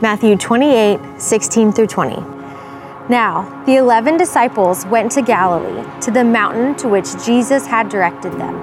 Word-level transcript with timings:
Matthew 0.00 0.36
28 0.36 1.20
16 1.20 1.72
through 1.72 1.88
20. 1.88 2.16
Now, 3.08 3.64
the 3.66 3.76
eleven 3.76 4.16
disciples 4.16 4.86
went 4.86 5.10
to 5.12 5.22
Galilee, 5.22 5.84
to 6.02 6.12
the 6.12 6.22
mountain 6.22 6.76
to 6.76 6.88
which 6.88 7.24
Jesus 7.24 7.66
had 7.66 7.88
directed 7.88 8.34
them. 8.34 8.54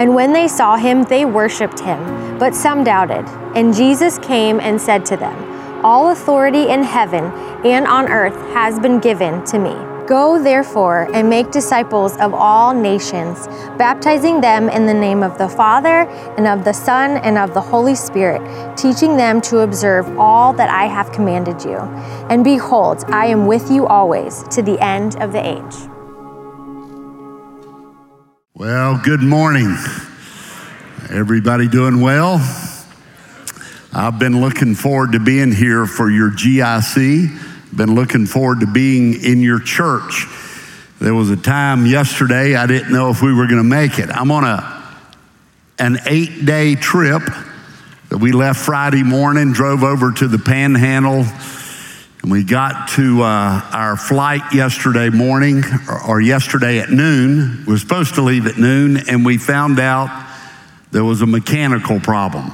And 0.00 0.16
when 0.16 0.32
they 0.32 0.48
saw 0.48 0.76
him, 0.76 1.04
they 1.04 1.24
worshipped 1.24 1.78
him, 1.78 2.38
but 2.38 2.56
some 2.56 2.82
doubted. 2.82 3.24
And 3.54 3.72
Jesus 3.72 4.18
came 4.18 4.58
and 4.58 4.80
said 4.80 5.06
to 5.06 5.16
them, 5.16 5.84
All 5.84 6.10
authority 6.10 6.68
in 6.68 6.82
heaven 6.82 7.26
and 7.64 7.86
on 7.86 8.08
earth 8.08 8.34
has 8.52 8.80
been 8.80 8.98
given 8.98 9.44
to 9.44 9.60
me. 9.60 9.93
Go 10.06 10.42
therefore 10.42 11.08
and 11.14 11.30
make 11.30 11.50
disciples 11.50 12.14
of 12.18 12.34
all 12.34 12.74
nations, 12.74 13.46
baptizing 13.78 14.42
them 14.42 14.68
in 14.68 14.84
the 14.84 14.92
name 14.92 15.22
of 15.22 15.38
the 15.38 15.48
Father 15.48 16.02
and 16.36 16.46
of 16.46 16.62
the 16.62 16.74
Son 16.74 17.16
and 17.24 17.38
of 17.38 17.54
the 17.54 17.60
Holy 17.62 17.94
Spirit, 17.94 18.42
teaching 18.76 19.16
them 19.16 19.40
to 19.40 19.60
observe 19.60 20.18
all 20.18 20.52
that 20.52 20.68
I 20.68 20.84
have 20.84 21.10
commanded 21.10 21.64
you. 21.64 21.78
And 22.28 22.44
behold, 22.44 23.04
I 23.08 23.28
am 23.28 23.46
with 23.46 23.70
you 23.70 23.86
always 23.86 24.42
to 24.48 24.60
the 24.60 24.78
end 24.84 25.16
of 25.22 25.32
the 25.32 25.40
age. 25.40 25.90
Well, 28.54 29.00
good 29.02 29.22
morning. 29.22 29.74
Everybody 31.08 31.66
doing 31.66 32.02
well? 32.02 32.40
I've 33.90 34.18
been 34.18 34.40
looking 34.40 34.74
forward 34.74 35.12
to 35.12 35.18
being 35.18 35.50
here 35.50 35.86
for 35.86 36.10
your 36.10 36.30
GIC. 36.30 37.53
Been 37.76 37.94
looking 37.94 38.26
forward 38.26 38.60
to 38.60 38.66
being 38.66 39.14
in 39.22 39.40
your 39.40 39.58
church. 39.58 40.26
There 41.00 41.14
was 41.14 41.30
a 41.30 41.36
time 41.36 41.86
yesterday 41.86 42.54
I 42.54 42.66
didn't 42.66 42.92
know 42.92 43.10
if 43.10 43.20
we 43.20 43.34
were 43.34 43.46
going 43.46 43.58
to 43.58 43.64
make 43.64 43.98
it. 43.98 44.10
I'm 44.10 44.30
on 44.30 44.44
a 44.44 44.74
an 45.78 45.96
8-day 45.96 46.76
trip 46.76 47.22
that 48.10 48.18
we 48.18 48.30
left 48.30 48.60
Friday 48.60 49.02
morning, 49.02 49.52
drove 49.52 49.82
over 49.82 50.12
to 50.12 50.28
the 50.28 50.38
Panhandle, 50.38 51.24
and 52.22 52.30
we 52.30 52.44
got 52.44 52.90
to 52.90 53.22
uh, 53.22 53.60
our 53.72 53.96
flight 53.96 54.54
yesterday 54.54 55.10
morning 55.10 55.64
or, 55.88 56.10
or 56.10 56.20
yesterday 56.20 56.78
at 56.78 56.90
noon. 56.90 57.64
We 57.66 57.72
were 57.72 57.78
supposed 57.78 58.14
to 58.14 58.22
leave 58.22 58.46
at 58.46 58.56
noon, 58.56 58.98
and 59.08 59.26
we 59.26 59.36
found 59.36 59.80
out 59.80 60.26
there 60.92 61.04
was 61.04 61.22
a 61.22 61.26
mechanical 61.26 61.98
problem. 61.98 62.52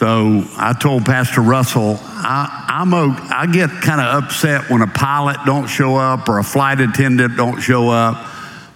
So 0.00 0.42
I 0.56 0.72
told 0.72 1.04
Pastor 1.04 1.42
Russell, 1.42 1.98
I, 2.00 2.64
I'm 2.68 2.94
a, 2.94 3.14
I 3.28 3.44
get 3.44 3.68
kind 3.68 4.00
of 4.00 4.24
upset 4.24 4.70
when 4.70 4.80
a 4.80 4.86
pilot 4.86 5.36
don't 5.44 5.66
show 5.66 5.96
up 5.96 6.26
or 6.26 6.38
a 6.38 6.42
flight 6.42 6.80
attendant 6.80 7.36
don't 7.36 7.60
show 7.60 7.90
up. 7.90 8.26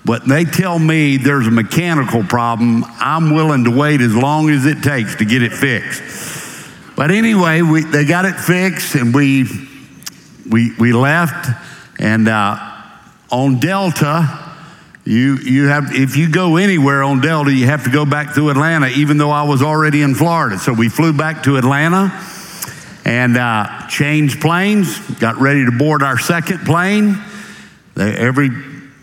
But 0.05 0.29
they 0.29 0.45
tell 0.45 0.79
me 0.79 1.17
there's 1.17 1.47
a 1.47 1.51
mechanical 1.51 2.25
problem. 2.25 2.85
I'm 2.99 3.33
willing 3.33 3.65
to 3.65 3.71
wait 3.71 4.03
as 4.03 4.15
long 4.15 4.51
as 4.51 4.67
it 4.67 4.83
takes 4.83 5.15
to 5.15 5.25
get 5.25 5.43
it 5.43 5.55
fixed. 5.55 6.03
But 6.95 7.11
anyway, 7.11 7.63
we, 7.63 7.85
they 7.85 8.05
got 8.05 8.27
it 8.27 8.35
fixed 8.35 8.95
and 8.95 9.15
we, 9.15 9.47
we, 10.51 10.77
we 10.77 10.93
left. 10.93 11.49
And 11.99 12.29
uh, 12.29 12.59
on 13.31 13.61
Delta, 13.61 14.44
you, 15.05 15.37
you 15.37 15.67
have, 15.67 15.95
if 15.95 16.17
you 16.17 16.31
go 16.31 16.57
anywhere 16.57 17.03
on 17.03 17.21
Delta, 17.21 17.53
you 17.53 17.67
have 17.67 17.85
to 17.85 17.91
go 17.91 18.07
back 18.07 18.31
through 18.31 18.49
Atlanta, 18.49 18.89
even 18.89 19.19
though 19.19 19.31
I 19.31 19.43
was 19.43 19.63
already 19.63 20.01
in 20.01 20.15
Florida. 20.15 20.59
So 20.59 20.73
we 20.73 20.89
flew 20.89 21.13
back 21.13 21.43
to 21.43 21.57
Atlanta 21.57 22.11
and 23.05 23.37
uh, 23.37 23.87
changed 23.89 24.41
planes, 24.41 24.99
got 25.19 25.37
ready 25.37 25.67
to 25.67 25.73
board 25.73 26.03
our 26.03 26.19
second 26.19 26.61
plane. 26.61 27.19
They, 27.95 28.17
every, 28.17 28.49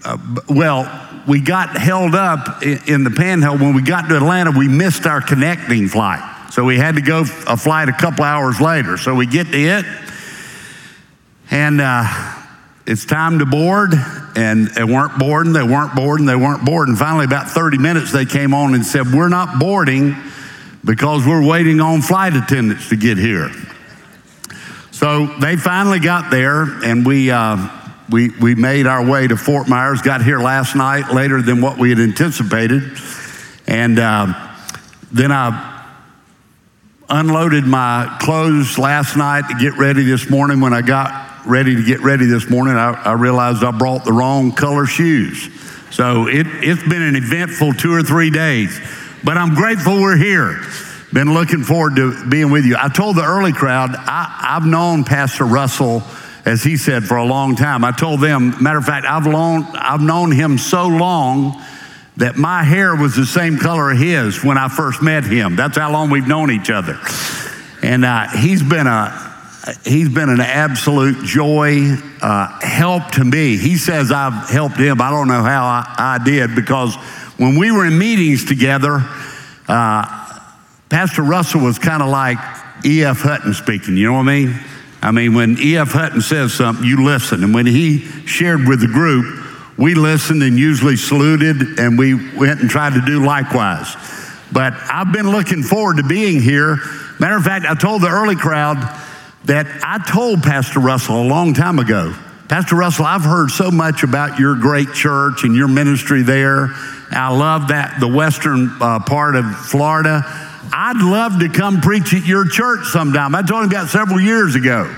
uh, 0.04 0.18
well, 0.50 1.10
we 1.28 1.40
got 1.40 1.78
held 1.78 2.16
up 2.16 2.64
in, 2.64 2.80
in 2.88 3.04
the 3.04 3.12
panhandle. 3.12 3.60
When 3.60 3.76
we 3.76 3.84
got 3.84 4.10
to 4.10 4.18
Atlanta, 4.18 4.52
we 4.52 4.68
missed 4.68 5.06
our 5.06 5.22
connecting 5.22 5.88
flight. 5.88 6.28
So 6.52 6.64
we 6.66 6.78
had 6.78 6.96
to 6.96 7.02
go 7.02 7.22
a 7.48 7.56
flight 7.56 7.90
a 7.90 7.94
couple 7.94 8.24
hours 8.24 8.60
later. 8.60 8.98
So 8.98 9.14
we 9.14 9.28
get 9.28 9.48
to 9.52 9.58
it, 9.58 9.86
and 11.52 11.80
uh, 11.80 12.41
it's 12.86 13.06
time 13.06 13.40
to 13.40 13.46
board 13.46 13.94
and 14.36 14.68
they 14.68 14.84
weren't 14.84 15.20
boarding, 15.20 15.54
they 15.54 15.64
weren't 15.64 15.96
boarding, 15.96 16.26
they 16.26 16.36
weren't 16.36 16.66
boarding. 16.66 16.96
Finally, 16.96 17.26
about 17.26 17.48
30 17.48 17.78
minutes, 17.78 18.12
they 18.12 18.26
came 18.26 18.54
on 18.54 18.74
and 18.74 18.86
said, 18.86 19.08
We're 19.14 19.30
not 19.30 19.60
boarding 19.60 20.16
because 20.84 21.26
we're 21.26 21.46
waiting 21.46 21.80
on 21.80 22.02
flight 22.02 22.36
attendants 22.36 22.90
to 22.90 22.96
get 22.96 23.18
here. 23.18 23.52
So 24.92 25.28
they 25.40 25.56
finally 25.56 26.00
got 26.00 26.32
there, 26.32 26.64
and 26.64 27.06
we, 27.06 27.32
uh, 27.32 27.70
we, 28.10 28.30
we 28.30 28.56
made 28.56 28.88
our 28.88 29.04
way 29.06 29.28
to 29.28 29.38
Fort 29.38 29.68
Myers, 29.68 30.02
got 30.02 30.24
here 30.24 30.40
last 30.40 30.76
night, 30.76 31.14
later 31.14 31.42
than 31.42 31.62
what 31.62 31.78
we 31.78 31.90
had 31.90 32.00
anticipated. 32.00 32.84
And 33.68 33.98
uh, 33.98 34.56
then 35.12 35.32
I 35.32 35.70
unloaded 37.10 37.66
my 37.66 38.18
clothes 38.22 38.78
last 38.78 39.16
night 39.16 39.48
to 39.50 39.56
get 39.56 39.78
ready 39.78 40.04
this 40.04 40.30
morning 40.30 40.62
when 40.62 40.74
I 40.74 40.82
got 40.82 41.31
ready 41.46 41.76
to 41.76 41.84
get 41.84 42.02
ready 42.02 42.26
this 42.26 42.50
morning, 42.50 42.76
I, 42.76 42.92
I 42.92 43.14
realized 43.14 43.64
I 43.64 43.72
brought 43.72 44.06
the 44.06 44.14
wrong 44.14 44.52
color 44.52 44.86
shoes. 44.86 45.50
So 45.92 46.28
it, 46.28 46.48
it's 46.48 46.84
been 46.84 47.02
an 47.02 47.16
eventful 47.16 47.74
two 47.74 47.94
or 47.94 48.04
three 48.04 48.30
days, 48.30 48.80
but 49.24 49.38
I'm 49.38 49.56
grateful 49.56 50.02
we're 50.02 50.18
here. 50.18 50.62
Been 51.14 51.34
looking 51.34 51.64
forward 51.64 51.98
to 51.98 52.30
being 52.30 52.52
with 52.52 52.66
you. 52.66 52.78
I 52.80 52.88
told 52.88 53.18
the 53.18 53.24
early 53.24 53.52
crowd, 53.52 53.90
I, 53.94 54.56
I've 54.56 54.66
known 54.66 55.04
Pastor 55.04 55.44
Russell, 55.44 56.04
as 56.46 56.64
he 56.64 56.78
said, 56.78 57.04
for 57.04 57.18
a 57.18 57.26
long 57.26 57.56
time. 57.56 57.84
I 57.84 57.92
told 57.92 58.22
them, 58.22 58.64
matter 58.64 58.78
of 58.78 58.86
fact, 58.86 59.06
I've, 59.06 59.28
long, 59.28 59.66
I've 59.74 60.02
known 60.02 60.32
him 60.32 60.58
so 60.58 60.88
long 60.88 61.62
that 62.18 62.38
my 62.38 62.64
hair 62.64 62.96
was 62.96 63.16
the 63.16 63.26
same 63.26 63.58
color 63.58 63.92
as 63.92 64.00
his 64.00 64.44
when 64.44 64.58
I 64.58 64.70
first 64.70 65.02
met 65.02 65.26
him. 65.26 65.56
That's 65.56 65.78
how 65.78 65.92
long 65.92 66.10
we've 66.10 66.28
known 66.28 66.52
each 66.52 66.70
other. 66.70 66.98
And 67.84 68.06
uh, 68.06 68.28
he's 68.30 68.64
been 68.64 68.88
a 68.88 69.31
he's 69.86 70.10
been 70.10 70.30
an 70.30 70.42
absolute 70.42 71.24
joy, 71.26 71.96
uh, 72.22 72.60
help 72.62 73.12
to 73.12 73.24
me. 73.24 73.58
He 73.58 73.78
says 73.78 74.12
I've 74.12 74.50
helped 74.50 74.78
him. 74.78 75.02
I 75.02 75.12
don't 75.12 75.28
know 75.28 75.44
how 75.44 75.64
I, 75.66 76.18
I 76.20 76.24
did 76.24 76.56
because 76.56 76.96
when 77.38 77.58
we 77.58 77.72
were 77.72 77.86
in 77.86 77.98
meetings 77.98 78.46
together, 78.46 79.04
uh, 79.68 80.40
Pastor 80.90 81.22
Russell 81.22 81.62
was 81.62 81.80
kind 81.80 82.04
of 82.04 82.10
like 82.10 82.38
E.F. 82.86 83.22
Hutton 83.22 83.54
speaking. 83.54 83.98
You 83.98 84.08
know 84.08 84.14
what 84.14 84.28
I 84.28 84.46
mean? 84.46 84.60
I 85.02 85.12
mean, 85.12 85.34
when 85.34 85.58
E.F. 85.60 85.92
Hutton 85.92 86.22
says 86.22 86.54
something, 86.54 86.86
you 86.86 87.04
listen. 87.04 87.44
And 87.44 87.54
when 87.54 87.66
he 87.66 88.00
shared 88.26 88.68
with 88.68 88.82
the 88.82 88.88
group, 88.88 89.44
we 89.78 89.96
listened 89.96 90.44
and 90.44 90.60
usually 90.60 90.96
saluted, 90.96 91.80
and 91.80 91.98
we 91.98 92.14
went 92.14 92.62
and 92.62 92.70
tried 92.70 92.94
to 92.94 93.02
do 93.02 93.26
likewise. 93.26 93.96
But 94.52 94.74
I've 94.74 95.12
been 95.12 95.32
looking 95.32 95.64
forward 95.64 95.98
to 95.98 96.04
being 96.04 96.42
here. 96.42 96.78
Matter 97.20 97.38
of 97.38 97.44
fact, 97.44 97.66
I 97.66 97.74
told 97.74 98.02
the 98.02 98.10
early 98.10 98.36
crowd, 98.36 98.78
that 99.46 99.68
I 99.84 99.98
told 100.12 100.44
Pastor 100.44 100.80
Russell 100.80 101.22
a 101.22 101.28
long 101.28 101.54
time 101.54 101.80
ago. 101.80 102.16
Pastor 102.48 102.76
Russell, 102.76 103.06
I've 103.06 103.24
heard 103.24 103.50
so 103.50 103.72
much 103.72 104.04
about 104.04 104.38
your 104.40 104.56
great 104.56 104.94
church 104.94 105.44
and 105.44 105.56
your 105.56 105.70
ministry 105.70 106.22
there. 106.22 106.70
I 107.10 107.36
love 107.36 107.70
that, 107.70 108.00
the 108.00 108.08
western 108.08 108.70
uh, 108.82 109.00
part 109.00 109.36
of 109.36 109.46
Florida. 109.56 110.22
I'd 110.74 111.02
love 111.02 111.40
to 111.40 111.50
come 111.50 111.82
preach 111.82 112.14
at 112.14 112.26
your 112.26 112.48
church 112.48 112.88
sometime. 112.88 113.36
I 113.36 113.42
told 113.42 113.64
him 113.64 113.70
that 113.70 113.90
several 113.90 114.20
years 114.20 114.56
ago. 114.56 114.94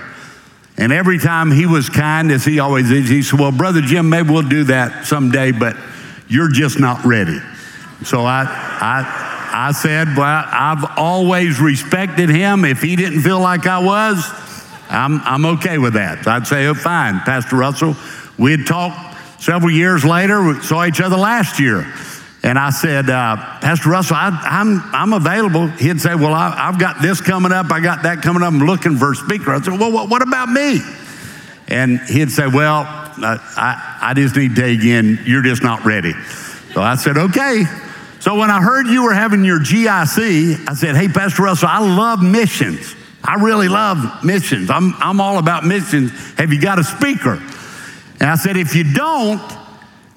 And 0.77 0.91
every 0.91 1.19
time 1.19 1.51
he 1.51 1.67
was 1.67 1.89
kind, 1.89 2.31
as 2.31 2.43
he 2.43 2.59
always 2.59 2.89
is, 2.89 3.07
he 3.07 3.21
said, 3.21 3.39
Well, 3.39 3.51
Brother 3.51 3.81
Jim, 3.81 4.09
maybe 4.09 4.31
we'll 4.31 4.49
do 4.49 4.63
that 4.65 5.05
someday, 5.05 5.51
but 5.51 5.77
you're 6.27 6.49
just 6.49 6.79
not 6.79 7.05
ready. 7.05 7.39
So 8.03 8.25
I, 8.25 8.45
I, 8.45 9.22
I 9.55 9.71
said, 9.71 10.17
well, 10.17 10.45
I've 10.47 10.97
always 10.97 11.59
respected 11.59 12.27
him. 12.27 12.65
If 12.65 12.81
he 12.81 12.95
didn't 12.95 13.21
feel 13.21 13.39
like 13.39 13.67
I 13.67 13.77
was, 13.77 14.17
I'm, 14.89 15.21
I'm 15.21 15.45
okay 15.57 15.77
with 15.77 15.93
that. 15.93 16.27
I'd 16.27 16.47
say, 16.47 16.65
oh, 16.65 16.73
fine, 16.73 17.19
Pastor 17.19 17.57
Russell. 17.57 17.95
We 18.39 18.49
had 18.49 18.65
talked 18.65 19.15
several 19.39 19.69
years 19.69 20.03
later. 20.03 20.41
We 20.43 20.59
saw 20.61 20.85
each 20.85 20.99
other 20.99 21.17
last 21.17 21.59
year. 21.59 21.85
And 22.41 22.57
I 22.57 22.71
said, 22.71 23.11
uh, 23.11 23.35
Pastor 23.61 23.89
Russell, 23.89 24.17
I, 24.17 24.27
am 24.27 24.81
I'm, 24.81 24.95
I'm 24.95 25.13
available. 25.13 25.67
He'd 25.67 26.01
say, 26.01 26.15
Well, 26.15 26.33
I, 26.33 26.49
have 26.49 26.79
got 26.79 27.01
this 27.01 27.21
coming 27.21 27.51
up. 27.51 27.71
I 27.71 27.79
got 27.79 28.03
that 28.03 28.23
coming 28.23 28.41
up. 28.41 28.51
I'm 28.51 28.59
looking 28.59 28.97
for 28.97 29.11
a 29.11 29.15
speaker. 29.15 29.51
I 29.51 29.61
said, 29.61 29.79
Well, 29.79 29.91
what, 29.91 30.09
what 30.09 30.21
about 30.23 30.49
me? 30.49 30.79
And 31.67 31.99
he'd 32.01 32.31
say, 32.31 32.47
Well, 32.47 32.81
uh, 32.81 33.37
I, 33.55 33.99
I 34.01 34.13
just 34.15 34.35
need 34.35 34.55
to 34.55 34.61
tell 34.61 34.87
in. 34.87 35.19
you're 35.25 35.43
just 35.43 35.61
not 35.61 35.85
ready. 35.85 36.13
So 36.73 36.81
I 36.81 36.95
said, 36.95 37.17
Okay. 37.17 37.63
So 38.23 38.35
when 38.35 38.49
I 38.49 38.61
heard 38.61 38.87
you 38.87 39.03
were 39.03 39.13
having 39.13 39.43
your 39.43 39.59
GIC, 39.59 40.69
I 40.69 40.73
said, 40.75 40.95
Hey, 40.95 41.09
Pastor 41.09 41.43
Russell, 41.43 41.67
I 41.69 41.79
love 41.79 42.23
missions. 42.23 42.95
I 43.21 43.35
really 43.35 43.67
love 43.67 44.23
missions. 44.23 44.69
I'm, 44.69 44.93
I'm 44.99 45.19
all 45.19 45.39
about 45.39 45.65
missions. 45.65 46.11
Have 46.37 46.53
you 46.53 46.61
got 46.61 46.79
a 46.79 46.85
speaker? 46.85 47.33
And 48.21 48.29
I 48.29 48.35
said, 48.35 48.55
If 48.55 48.77
you 48.77 48.93
don't, 48.93 49.41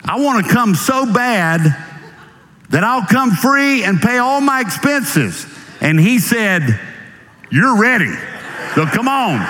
I 0.04 0.20
want 0.20 0.46
to 0.46 0.52
come 0.52 0.76
so 0.76 1.12
bad 1.12 1.62
that 2.70 2.84
I'll 2.84 3.04
come 3.04 3.32
free 3.32 3.82
and 3.82 4.00
pay 4.00 4.18
all 4.18 4.40
my 4.40 4.60
expenses. 4.60 5.44
And 5.80 5.98
he 5.98 6.20
said, 6.20 6.78
You're 7.50 7.76
ready. 7.76 8.14
So 8.76 8.86
come 8.86 9.08
on. 9.08 9.44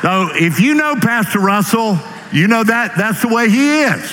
So 0.00 0.30
if 0.32 0.58
you 0.58 0.74
know 0.74 0.96
Pastor 1.02 1.38
Russell, 1.38 1.98
you 2.32 2.48
know 2.48 2.64
that 2.64 2.96
that's 2.96 3.20
the 3.20 3.28
way 3.28 3.50
he 3.50 3.82
is. 3.82 4.10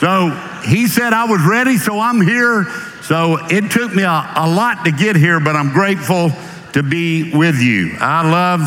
So 0.00 0.30
he 0.66 0.88
said 0.88 1.12
I 1.12 1.26
was 1.26 1.42
ready, 1.42 1.76
so 1.76 2.00
I'm 2.00 2.20
here 2.20 2.66
so 3.04 3.36
it 3.50 3.70
took 3.70 3.94
me 3.94 4.02
a, 4.02 4.32
a 4.36 4.48
lot 4.48 4.86
to 4.86 4.90
get 4.90 5.14
here, 5.14 5.38
but 5.38 5.54
I'm 5.54 5.74
grateful 5.74 6.30
to 6.72 6.82
be 6.82 7.36
with 7.36 7.60
you. 7.60 7.94
I 8.00 8.30
love 8.30 8.60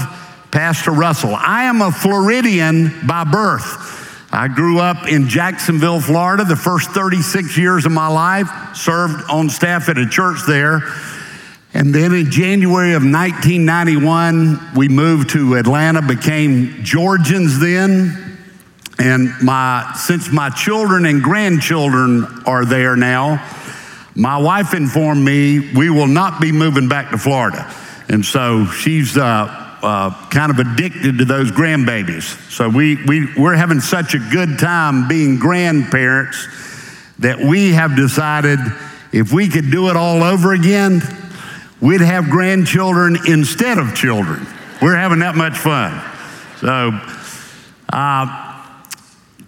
Pastor 0.51 0.91
Russell. 0.91 1.33
I 1.33 1.63
am 1.63 1.81
a 1.81 1.91
Floridian 1.91 2.93
by 3.07 3.23
birth. 3.23 4.29
I 4.31 4.47
grew 4.47 4.79
up 4.79 5.07
in 5.07 5.27
Jacksonville, 5.27 5.99
Florida, 5.99 6.43
the 6.43 6.55
first 6.55 6.91
36 6.91 7.57
years 7.57 7.87
of 7.87 7.91
my 7.91 8.07
life, 8.07 8.47
served 8.75 9.27
on 9.27 9.49
staff 9.49 9.89
at 9.89 9.97
a 9.97 10.07
church 10.07 10.37
there. 10.45 10.83
And 11.73 11.93
then 11.93 12.13
in 12.13 12.29
January 12.29 12.93
of 12.93 13.01
1991, 13.01 14.75
we 14.75 14.87
moved 14.87 15.31
to 15.31 15.55
Atlanta, 15.55 16.03
became 16.03 16.83
Georgians 16.83 17.59
then. 17.59 18.37
And 18.99 19.31
my, 19.41 19.93
since 19.95 20.31
my 20.31 20.51
children 20.51 21.07
and 21.07 21.23
grandchildren 21.23 22.25
are 22.45 22.65
there 22.65 22.95
now, 22.95 23.43
my 24.17 24.35
wife 24.35 24.73
informed 24.73 25.23
me 25.23 25.73
we 25.75 25.91
will 25.91 26.07
not 26.07 26.41
be 26.41 26.51
moving 26.51 26.89
back 26.89 27.11
to 27.11 27.19
Florida. 27.19 27.71
And 28.09 28.25
so 28.25 28.65
she's 28.65 29.15
uh, 29.15 29.21
uh, 29.21 30.29
kind 30.29 30.49
of 30.49 30.57
addicted 30.57 31.19
to 31.19 31.25
those 31.25 31.51
grandbabies. 31.51 32.23
So 32.51 32.67
we, 32.67 32.95
we, 33.05 33.31
we're 33.37 33.53
having 33.53 33.79
such 33.79 34.15
a 34.15 34.17
good 34.17 34.57
time 34.57 35.07
being 35.07 35.37
grandparents 35.37 36.47
that 37.19 37.37
we 37.37 37.73
have 37.73 37.95
decided 37.95 38.57
if 39.13 39.31
we 39.31 39.49
could 39.49 39.69
do 39.69 39.89
it 39.89 39.95
all 39.95 40.23
over 40.23 40.53
again, 40.53 40.99
we'd 41.79 42.01
have 42.01 42.25
grandchildren 42.31 43.17
instead 43.27 43.77
of 43.77 43.93
children. 43.93 44.47
We're 44.81 44.95
having 44.95 45.19
that 45.19 45.35
much 45.35 45.55
fun. 45.55 45.93
So 46.59 46.99
uh, 47.89 48.46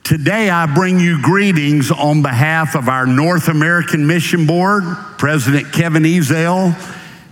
today 0.10 0.50
I 0.50 0.66
bring 0.66 1.00
you 1.00 1.22
greetings 1.22 1.92
on 1.92 2.24
behalf 2.24 2.74
of 2.74 2.90
our 2.90 3.06
North 3.06 3.48
American 3.48 4.08
Mission 4.08 4.48
Board, 4.48 4.84
President 5.20 5.72
Kevin 5.72 6.02
Ezell 6.02 6.74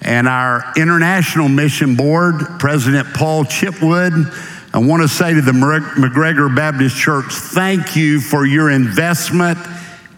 and 0.01 0.27
our 0.27 0.63
International 0.77 1.49
Mission 1.49 1.95
Board, 1.95 2.35
President 2.59 3.07
Paul 3.15 3.45
Chitwood. 3.45 4.31
I 4.75 4.77
want 4.77 5.01
to 5.01 5.07
say 5.07 5.33
to 5.33 5.41
the 5.41 5.53
McGregor 5.53 6.55
Baptist 6.55 6.95
Church, 6.95 7.33
thank 7.33 7.95
you 7.95 8.21
for 8.21 8.45
your 8.45 8.69
investment 8.69 9.57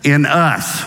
in 0.04 0.26
us. 0.26 0.84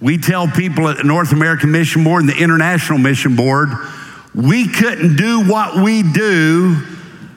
We 0.00 0.16
tell 0.16 0.46
people 0.46 0.88
at 0.88 0.98
the 0.98 1.02
North 1.02 1.32
American 1.32 1.72
Mission 1.72 2.04
Board 2.04 2.22
and 2.22 2.30
the 2.30 2.40
International 2.40 3.00
Mission 3.00 3.34
Board, 3.34 3.70
we 4.32 4.68
couldn't 4.68 5.16
do 5.16 5.44
what 5.44 5.82
we 5.82 6.04
do, 6.04 6.80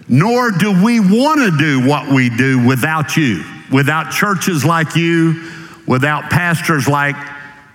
nor 0.07 0.51
do 0.51 0.83
we 0.83 0.99
want 0.99 1.39
to 1.39 1.57
do 1.57 1.87
what 1.87 2.11
we 2.13 2.29
do 2.29 2.63
without 2.63 3.17
you, 3.17 3.43
without 3.73 4.11
churches 4.11 4.63
like 4.63 4.95
you, 4.95 5.49
without 5.87 6.29
pastors 6.29 6.87
like 6.87 7.15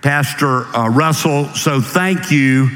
Pastor 0.01 0.65
uh, 0.75 0.89
Russell. 0.89 1.45
So 1.49 1.81
thank 1.81 2.31
you 2.31 2.69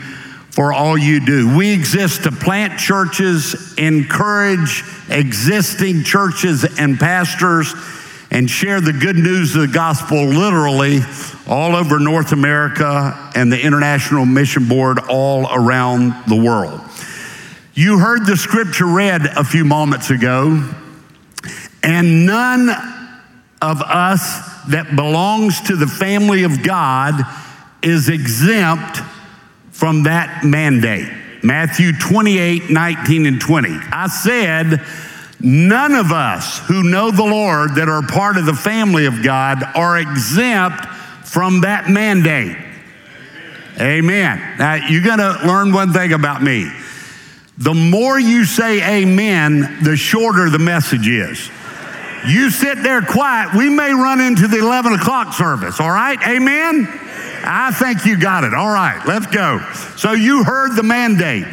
for 0.51 0.71
all 0.73 0.97
you 0.97 1.25
do. 1.25 1.57
We 1.57 1.73
exist 1.73 2.23
to 2.23 2.31
plant 2.31 2.79
churches, 2.79 3.73
encourage 3.77 4.83
existing 5.09 6.03
churches 6.03 6.65
and 6.77 6.99
pastors, 6.99 7.73
and 8.29 8.49
share 8.49 8.81
the 8.81 8.93
good 8.93 9.15
news 9.15 9.55
of 9.55 9.61
the 9.61 9.67
gospel 9.67 10.25
literally 10.25 10.99
all 11.47 11.75
over 11.75 11.99
North 11.99 12.33
America 12.33 13.31
and 13.35 13.51
the 13.51 13.59
International 13.59 14.25
Mission 14.25 14.67
Board 14.67 14.99
all 15.09 15.47
around 15.51 16.13
the 16.27 16.35
world. 16.35 16.81
You 17.73 17.99
heard 17.99 18.25
the 18.25 18.37
scripture 18.37 18.85
read 18.85 19.25
a 19.25 19.43
few 19.43 19.65
moments 19.65 20.09
ago, 20.09 20.69
and 21.81 22.25
none 22.25 22.69
of 23.63 23.81
us 23.81 24.65
that 24.67 24.93
belongs 24.93 25.61
to 25.61 25.77
the 25.77 25.87
family 25.87 26.43
of 26.43 26.63
God 26.63 27.15
is 27.81 28.09
exempt 28.09 28.99
from 29.71 30.03
that 30.03 30.43
mandate. 30.43 31.07
Matthew 31.43 31.93
28 31.93 32.69
19 32.69 33.25
and 33.25 33.39
20. 33.39 33.69
I 33.69 34.07
said, 34.07 34.85
none 35.39 35.93
of 35.93 36.11
us 36.11 36.59
who 36.67 36.83
know 36.83 37.09
the 37.09 37.23
Lord 37.23 37.75
that 37.75 37.87
are 37.87 38.01
part 38.01 38.37
of 38.37 38.45
the 38.45 38.53
family 38.53 39.05
of 39.05 39.23
God 39.23 39.63
are 39.75 39.97
exempt 39.97 40.85
from 41.25 41.61
that 41.61 41.89
mandate. 41.89 42.57
Amen. 43.79 44.57
Now, 44.59 44.75
you're 44.89 45.03
going 45.03 45.19
to 45.19 45.39
learn 45.47 45.71
one 45.71 45.93
thing 45.93 46.11
about 46.11 46.43
me. 46.43 46.69
The 47.57 47.73
more 47.73 48.19
you 48.19 48.43
say 48.43 49.01
amen, 49.01 49.83
the 49.83 49.95
shorter 49.95 50.49
the 50.49 50.59
message 50.59 51.07
is. 51.07 51.49
You 52.27 52.49
sit 52.49 52.81
there 52.83 53.01
quiet, 53.01 53.53
we 53.53 53.69
may 53.69 53.91
run 53.91 54.21
into 54.21 54.47
the 54.47 54.59
11 54.59 54.93
o'clock 54.93 55.33
service, 55.33 55.79
all 55.79 55.91
right? 55.91 56.17
Amen? 56.27 56.87
I 57.45 57.71
think 57.71 58.05
you 58.05 58.17
got 58.17 58.43
it. 58.43 58.53
All 58.53 58.69
right, 58.69 59.05
let's 59.05 59.27
go. 59.27 59.59
So 59.97 60.13
you 60.13 60.43
heard 60.43 60.75
the 60.75 60.83
mandate. 60.83 61.45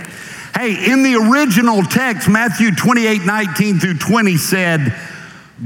Hey, 0.54 0.90
in 0.90 1.02
the 1.02 1.16
original 1.16 1.82
text, 1.82 2.28
Matthew 2.28 2.70
28 2.72 3.22
19 3.22 3.78
through 3.80 3.98
20 3.98 4.36
said, 4.36 4.94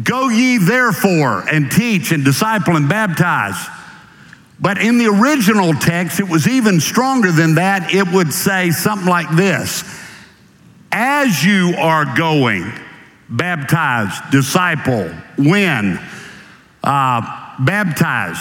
Go 0.03 0.29
ye 0.29 0.59
therefore 0.59 1.49
and 1.49 1.71
teach 1.71 2.11
and 2.13 2.25
disciple 2.25 2.77
and 2.77 2.89
baptize. 2.89 3.57
But 4.61 4.79
in 4.79 4.99
the 4.99 5.07
original 5.07 5.75
text, 5.75 6.21
it 6.21 6.29
was 6.29 6.49
even 6.49 6.81
stronger 6.81 7.31
than 7.31 7.57
that. 7.57 7.93
It 7.93 8.09
would 8.13 8.33
say 8.33 8.71
something 8.71 9.09
like 9.09 9.31
this 9.37 9.85
As 10.91 11.45
you 11.45 11.75
are 11.77 12.17
going, 12.17 12.73
baptize, 13.29 14.13
disciple, 14.31 15.11
win, 15.39 15.99
uh, 16.83 17.55
baptize 17.61 18.39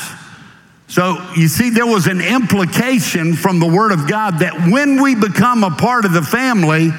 so 0.93 1.17
you 1.35 1.47
see, 1.47 1.71
there 1.71 1.87
was 1.87 2.05
an 2.05 2.21
implication 2.21 3.33
from 3.33 3.59
the 3.59 3.65
Word 3.65 3.91
of 3.91 4.07
God 4.07 4.37
that 4.41 4.69
when 4.71 5.01
we 5.01 5.15
become 5.15 5.63
a 5.63 5.71
part 5.71 6.05
of 6.05 6.13
the 6.13 6.21
family, 6.21 6.91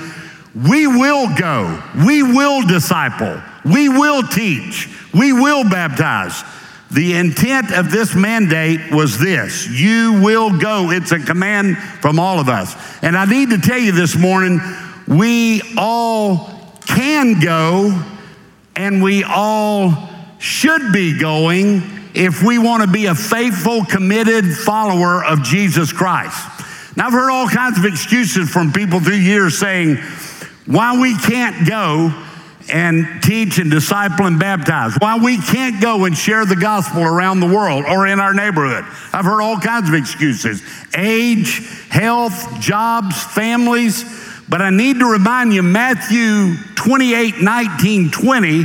we 0.52 0.88
will 0.88 1.32
go, 1.36 1.80
we 2.04 2.24
will 2.24 2.66
disciple, 2.66 3.40
we 3.64 3.88
will 3.88 4.24
teach, 4.24 4.88
we 5.14 5.32
will 5.32 5.62
baptize. 5.62 6.42
The 6.90 7.14
intent 7.14 7.70
of 7.70 7.92
this 7.92 8.16
mandate 8.16 8.90
was 8.90 9.20
this 9.20 9.68
you 9.68 10.20
will 10.24 10.58
go. 10.58 10.90
It's 10.90 11.12
a 11.12 11.20
command 11.20 11.78
from 12.00 12.18
all 12.18 12.40
of 12.40 12.48
us. 12.48 12.74
And 13.00 13.16
I 13.16 13.26
need 13.26 13.50
to 13.50 13.58
tell 13.58 13.78
you 13.78 13.92
this 13.92 14.16
morning 14.16 14.60
we 15.06 15.62
all 15.76 16.53
can 16.86 17.40
go 17.40 18.02
and 18.76 19.02
we 19.02 19.24
all 19.24 20.10
should 20.38 20.92
be 20.92 21.18
going 21.18 21.82
if 22.14 22.42
we 22.42 22.58
want 22.58 22.82
to 22.82 22.88
be 22.88 23.06
a 23.06 23.14
faithful, 23.14 23.84
committed 23.84 24.44
follower 24.56 25.24
of 25.24 25.42
Jesus 25.42 25.92
Christ. 25.92 26.38
Now, 26.96 27.06
I've 27.06 27.12
heard 27.12 27.30
all 27.30 27.48
kinds 27.48 27.78
of 27.78 27.84
excuses 27.84 28.48
from 28.48 28.72
people 28.72 29.00
through 29.00 29.16
years 29.16 29.58
saying 29.58 29.96
why 30.66 31.00
we 31.00 31.16
can't 31.16 31.66
go 31.68 32.12
and 32.72 33.22
teach 33.22 33.58
and 33.58 33.70
disciple 33.70 34.26
and 34.26 34.38
baptize, 34.38 34.94
why 34.98 35.18
we 35.18 35.38
can't 35.38 35.82
go 35.82 36.04
and 36.04 36.16
share 36.16 36.46
the 36.46 36.56
gospel 36.56 37.02
around 37.02 37.40
the 37.40 37.46
world 37.46 37.84
or 37.84 38.06
in 38.06 38.20
our 38.20 38.32
neighborhood. 38.32 38.84
I've 39.12 39.24
heard 39.24 39.42
all 39.42 39.58
kinds 39.58 39.88
of 39.88 39.94
excuses 39.94 40.62
age, 40.96 41.68
health, 41.88 42.60
jobs, 42.60 43.22
families. 43.22 44.04
But 44.48 44.60
I 44.62 44.70
need 44.70 44.98
to 44.98 45.06
remind 45.06 45.52
you 45.52 45.62
Matthew 45.62 46.54
28 46.74 47.40
19, 47.40 48.10
20 48.10 48.64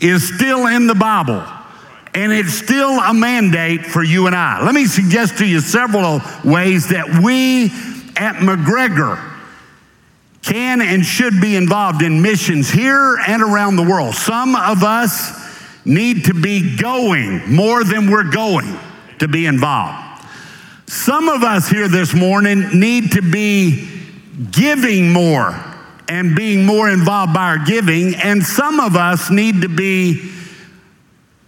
is 0.00 0.34
still 0.34 0.66
in 0.66 0.86
the 0.86 0.94
Bible 0.94 1.42
and 2.16 2.32
it's 2.32 2.54
still 2.54 2.98
a 2.98 3.12
mandate 3.12 3.84
for 3.84 4.02
you 4.02 4.26
and 4.26 4.34
I. 4.34 4.64
Let 4.64 4.74
me 4.74 4.86
suggest 4.86 5.36
to 5.38 5.46
you 5.46 5.60
several 5.60 6.22
ways 6.42 6.88
that 6.88 7.20
we 7.22 7.66
at 8.16 8.36
McGregor 8.36 9.22
can 10.40 10.80
and 10.80 11.04
should 11.04 11.42
be 11.42 11.56
involved 11.56 12.00
in 12.00 12.22
missions 12.22 12.70
here 12.70 13.18
and 13.28 13.42
around 13.42 13.76
the 13.76 13.82
world. 13.82 14.14
Some 14.14 14.56
of 14.56 14.82
us 14.82 15.44
need 15.84 16.24
to 16.24 16.34
be 16.34 16.76
going 16.76 17.52
more 17.52 17.84
than 17.84 18.10
we're 18.10 18.30
going 18.30 18.78
to 19.18 19.28
be 19.28 19.44
involved. 19.44 20.24
Some 20.86 21.28
of 21.28 21.42
us 21.42 21.68
here 21.68 21.88
this 21.88 22.14
morning 22.14 22.80
need 22.80 23.12
to 23.12 23.20
be 23.20 23.95
giving 24.50 25.12
more 25.12 25.58
and 26.08 26.36
being 26.36 26.64
more 26.64 26.88
involved 26.88 27.34
by 27.34 27.44
our 27.44 27.64
giving, 27.64 28.14
and 28.14 28.42
some 28.42 28.80
of 28.80 28.96
us 28.96 29.30
need 29.30 29.62
to 29.62 29.68
be 29.68 30.30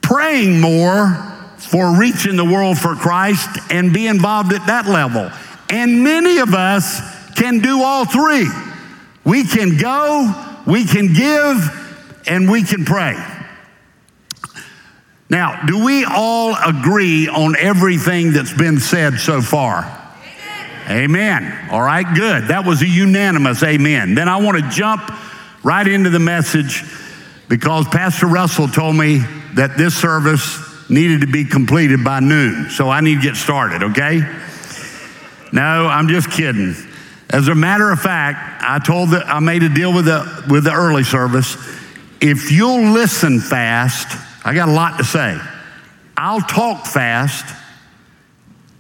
praying 0.01 0.61
more 0.61 1.15
for 1.59 1.99
reaching 1.99 2.37
the 2.37 2.45
world 2.45 2.79
for 2.79 2.95
Christ 2.95 3.49
and 3.71 3.93
be 3.93 4.07
involved 4.07 4.53
at 4.53 4.67
that 4.67 4.87
level. 4.87 5.31
And 5.71 6.03
many 6.03 6.39
of 6.39 6.55
us 6.55 7.01
can 7.35 7.61
do 7.61 7.83
all 7.83 8.05
three. 8.05 8.49
We 9.25 9.45
can 9.45 9.77
go, 9.77 10.61
we 10.67 10.85
can 10.85 11.13
give, 11.13 12.23
and 12.27 12.51
we 12.51 12.63
can 12.63 12.85
pray. 12.85 13.17
Now, 15.31 15.67
do 15.67 15.85
we 15.85 16.05
all 16.05 16.57
agree 16.65 17.29
on 17.29 17.55
everything 17.57 18.33
that's 18.33 18.55
been 18.55 18.81
said 18.81 19.19
so 19.19 19.43
far? 19.43 19.98
Amen. 20.89 21.69
All 21.71 21.83
right, 21.83 22.07
good. 22.15 22.49
That 22.49 22.65
was 22.65 22.81
a 22.81 22.89
unanimous 22.89 23.63
amen. 23.63 24.15
Then 24.15 24.29
I 24.29 24.39
want 24.39 24.59
to 24.63 24.71
jump 24.71 25.03
right 25.63 25.87
into 25.87 26.09
the 26.09 26.19
message 26.19 26.83
because 27.49 27.87
Pastor 27.89 28.27
Russell 28.27 28.69
told 28.69 28.97
me 28.97 29.19
that 29.55 29.77
this 29.77 29.95
service 29.95 30.65
needed 30.89 31.21
to 31.21 31.27
be 31.27 31.45
completed 31.45 32.03
by 32.05 32.21
noon. 32.21 32.71
So 32.71 32.89
I 32.89 33.01
need 33.01 33.17
to 33.17 33.23
get 33.23 33.37
started, 33.37 33.83
okay? 33.83 34.21
No, 35.53 35.87
I'm 35.87 36.09
just 36.09 36.31
kidding. 36.31 36.75
As 37.31 37.49
a 37.49 37.55
matter 37.55 37.91
of 37.91 38.01
fact, 38.01 38.63
I 38.63 38.79
told 38.79 39.11
that 39.11 39.27
I 39.27 39.41
made 39.41 39.63
a 39.63 39.69
deal 39.69 39.93
with 39.93 40.07
the 40.07 40.45
with 40.49 40.65
the 40.65 40.73
early 40.73 41.05
service. 41.05 41.57
If 42.21 42.51
you'll 42.51 42.93
listen 42.93 43.41
fast, 43.41 44.09
I 44.45 44.55
got 44.55 44.69
a 44.69 44.73
lot 44.73 44.99
to 44.99 45.05
say. 45.05 45.39
I'll 46.17 46.41
talk 46.41 46.87
fast, 46.87 47.45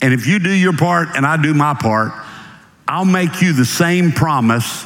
and 0.00 0.14
if 0.14 0.26
you 0.26 0.38
do 0.38 0.52
your 0.52 0.76
part 0.76 1.08
and 1.16 1.26
I 1.26 1.40
do 1.40 1.54
my 1.54 1.74
part, 1.74 2.12
I'll 2.86 3.04
make 3.04 3.42
you 3.42 3.52
the 3.52 3.64
same 3.64 4.12
promise 4.12 4.84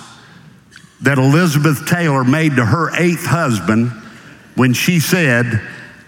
that 1.02 1.18
Elizabeth 1.18 1.86
Taylor 1.86 2.24
made 2.24 2.56
to 2.56 2.64
her 2.64 2.94
eighth 2.96 3.26
husband 3.26 3.90
when 4.54 4.72
she 4.72 5.00
said, 5.00 5.60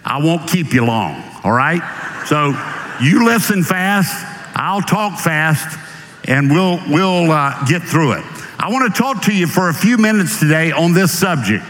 I 0.03 0.23
won't 0.23 0.49
keep 0.49 0.73
you 0.73 0.85
long, 0.85 1.23
all 1.43 1.51
right? 1.51 1.81
So 2.27 2.53
you 3.01 3.25
listen 3.25 3.63
fast, 3.63 4.13
I'll 4.55 4.81
talk 4.81 5.19
fast, 5.19 5.77
and 6.25 6.49
we'll, 6.49 6.79
we'll 6.89 7.31
uh, 7.31 7.65
get 7.65 7.83
through 7.83 8.13
it. 8.13 8.25
I 8.57 8.71
want 8.71 8.93
to 8.93 9.01
talk 9.01 9.23
to 9.23 9.35
you 9.35 9.47
for 9.47 9.69
a 9.69 9.73
few 9.73 9.97
minutes 9.97 10.39
today 10.39 10.71
on 10.71 10.93
this 10.93 11.17
subject. 11.17 11.63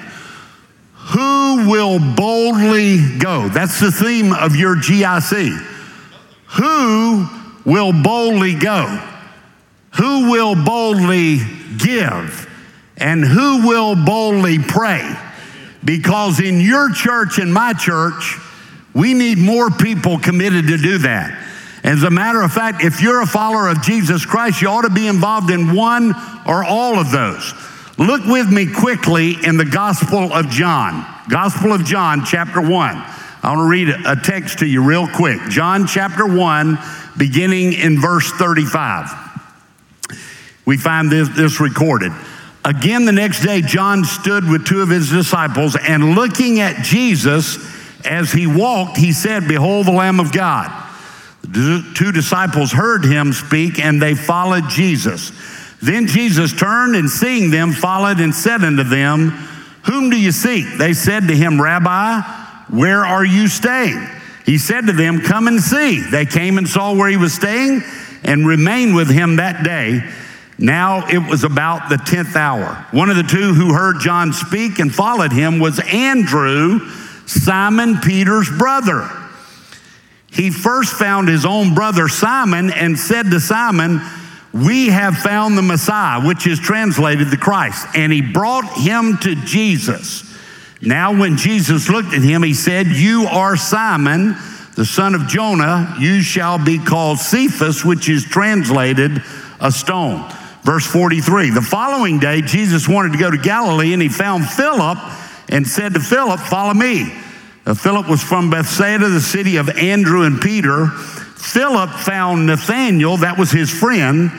Who 1.13 1.69
will 1.69 1.99
boldly 2.15 3.17
go? 3.17 3.49
That's 3.49 3.79
the 3.79 3.91
theme 3.91 4.33
of 4.33 4.55
your 4.55 4.75
GIC. 4.75 5.74
Who 6.47 7.27
will 7.65 7.91
boldly 7.91 8.55
go? 8.55 8.85
Who 9.97 10.31
will 10.31 10.55
boldly 10.55 11.39
give? 11.77 12.49
And 12.97 13.23
who 13.23 13.67
will 13.67 13.95
boldly 13.95 14.59
pray? 14.59 15.15
Because 15.83 16.39
in 16.39 16.59
your 16.61 16.91
church 16.93 17.37
and 17.37 17.53
my 17.53 17.73
church, 17.73 18.37
we 18.93 19.13
need 19.13 19.37
more 19.37 19.69
people 19.69 20.17
committed 20.17 20.67
to 20.67 20.77
do 20.77 20.97
that. 20.99 21.41
As 21.83 22.03
a 22.03 22.09
matter 22.09 22.41
of 22.41 22.51
fact, 22.51 22.83
if 22.83 23.01
you're 23.01 23.21
a 23.21 23.27
follower 23.27 23.67
of 23.67 23.81
Jesus 23.83 24.25
Christ, 24.25 24.61
you 24.61 24.69
ought 24.69 24.81
to 24.81 24.89
be 24.89 25.07
involved 25.07 25.51
in 25.51 25.75
one 25.75 26.15
or 26.47 26.63
all 26.63 26.97
of 26.97 27.11
those. 27.11 27.53
Look 27.97 28.25
with 28.25 28.51
me 28.51 28.71
quickly 28.73 29.35
in 29.45 29.57
the 29.57 29.65
Gospel 29.65 30.33
of 30.33 30.49
John. 30.49 31.05
Gospel 31.29 31.73
of 31.73 31.85
John, 31.85 32.25
chapter 32.25 32.59
1. 32.59 33.03
I 33.45 33.49
want 33.49 33.59
to 33.59 33.69
read 33.69 33.89
a 33.89 34.15
text 34.15 34.57
to 34.59 34.65
you 34.65 34.83
real 34.83 35.07
quick. 35.07 35.39
John 35.49 35.85
chapter 35.85 36.25
1, 36.25 36.79
beginning 37.15 37.73
in 37.73 38.01
verse 38.01 38.31
35. 38.31 39.11
We 40.65 40.77
find 40.77 41.11
this, 41.11 41.29
this 41.29 41.59
recorded. 41.59 42.11
Again, 42.63 43.05
the 43.05 43.11
next 43.11 43.43
day, 43.43 43.61
John 43.61 44.03
stood 44.03 44.49
with 44.49 44.65
two 44.65 44.81
of 44.81 44.89
his 44.89 45.11
disciples, 45.11 45.75
and 45.75 46.15
looking 46.15 46.59
at 46.59 46.83
Jesus 46.83 47.59
as 48.03 48.31
he 48.31 48.47
walked, 48.47 48.97
he 48.97 49.13
said, 49.13 49.47
Behold 49.47 49.85
the 49.85 49.91
Lamb 49.91 50.19
of 50.19 50.31
God. 50.31 50.71
The 51.43 51.87
two 51.95 52.11
disciples 52.11 52.71
heard 52.71 53.05
him 53.05 53.31
speak, 53.31 53.77
and 53.77 54.01
they 54.01 54.15
followed 54.15 54.69
Jesus. 54.69 55.31
Then 55.83 56.07
Jesus 56.07 56.51
turned 56.51 56.95
and 56.95 57.07
seeing 57.07 57.51
them, 57.51 57.73
followed 57.73 58.19
and 58.19 58.33
said 58.33 58.63
unto 58.63 58.81
them, 58.81 59.29
Whom 59.83 60.09
do 60.09 60.19
you 60.19 60.31
seek? 60.31 60.65
They 60.79 60.93
said 60.93 61.27
to 61.27 61.35
him, 61.35 61.61
Rabbi, 61.61 62.44
where 62.69 63.05
are 63.05 63.25
you 63.25 63.47
staying? 63.47 64.07
He 64.45 64.57
said 64.57 64.87
to 64.87 64.93
them, 64.93 65.21
Come 65.21 65.47
and 65.47 65.61
see. 65.61 66.01
They 66.01 66.25
came 66.25 66.57
and 66.57 66.67
saw 66.67 66.93
where 66.93 67.09
he 67.09 67.17
was 67.17 67.33
staying 67.33 67.81
and 68.23 68.47
remained 68.47 68.95
with 68.95 69.09
him 69.09 69.37
that 69.37 69.63
day. 69.63 70.03
Now 70.57 71.07
it 71.07 71.17
was 71.17 71.43
about 71.43 71.89
the 71.89 71.95
10th 71.95 72.35
hour. 72.35 72.85
One 72.91 73.09
of 73.09 73.17
the 73.17 73.23
two 73.23 73.53
who 73.53 73.73
heard 73.73 73.99
John 73.99 74.31
speak 74.31 74.79
and 74.79 74.93
followed 74.93 75.33
him 75.33 75.59
was 75.59 75.79
Andrew, 75.79 76.79
Simon 77.25 77.97
Peter's 77.97 78.49
brother. 78.49 79.09
He 80.31 80.51
first 80.51 80.93
found 80.93 81.27
his 81.27 81.45
own 81.45 81.73
brother 81.73 82.07
Simon 82.07 82.71
and 82.71 82.97
said 82.97 83.31
to 83.31 83.39
Simon, 83.39 84.01
We 84.53 84.87
have 84.87 85.17
found 85.17 85.57
the 85.57 85.61
Messiah, 85.61 86.21
which 86.25 86.45
is 86.47 86.59
translated 86.59 87.29
the 87.29 87.37
Christ. 87.37 87.87
And 87.95 88.11
he 88.11 88.21
brought 88.21 88.65
him 88.77 89.17
to 89.19 89.35
Jesus. 89.35 90.34
Now, 90.85 91.19
when 91.19 91.35
Jesus 91.35 91.89
looked 91.89 92.13
at 92.13 92.21
him, 92.21 92.43
he 92.43 92.53
said, 92.53 92.87
You 92.87 93.25
are 93.25 93.57
Simon, 93.57 94.35
the 94.75 94.85
son 94.85 95.15
of 95.15 95.27
Jonah. 95.27 95.95
You 95.99 96.21
shall 96.21 96.63
be 96.63 96.77
called 96.77 97.17
Cephas, 97.17 97.83
which 97.83 98.07
is 98.07 98.23
translated 98.23 99.23
a 99.59 99.71
stone. 99.71 100.31
Verse 100.61 100.85
43 100.85 101.49
The 101.49 101.61
following 101.61 102.19
day, 102.19 102.41
Jesus 102.41 102.87
wanted 102.87 103.13
to 103.13 103.17
go 103.17 103.31
to 103.31 103.37
Galilee, 103.37 103.93
and 103.93 104.01
he 104.01 104.09
found 104.09 104.45
Philip 104.47 104.99
and 105.49 105.67
said 105.67 105.95
to 105.95 105.99
Philip, 105.99 106.39
Follow 106.39 106.73
me. 106.73 107.11
Uh, 107.65 107.73
Philip 107.73 108.07
was 108.07 108.21
from 108.21 108.51
Bethsaida, 108.51 109.09
the 109.09 109.21
city 109.21 109.57
of 109.57 109.69
Andrew 109.69 110.21
and 110.21 110.39
Peter. 110.39 110.87
Philip 110.87 111.89
found 111.89 112.45
Nathanael, 112.45 113.17
that 113.17 113.39
was 113.39 113.49
his 113.49 113.71
friend, 113.71 114.31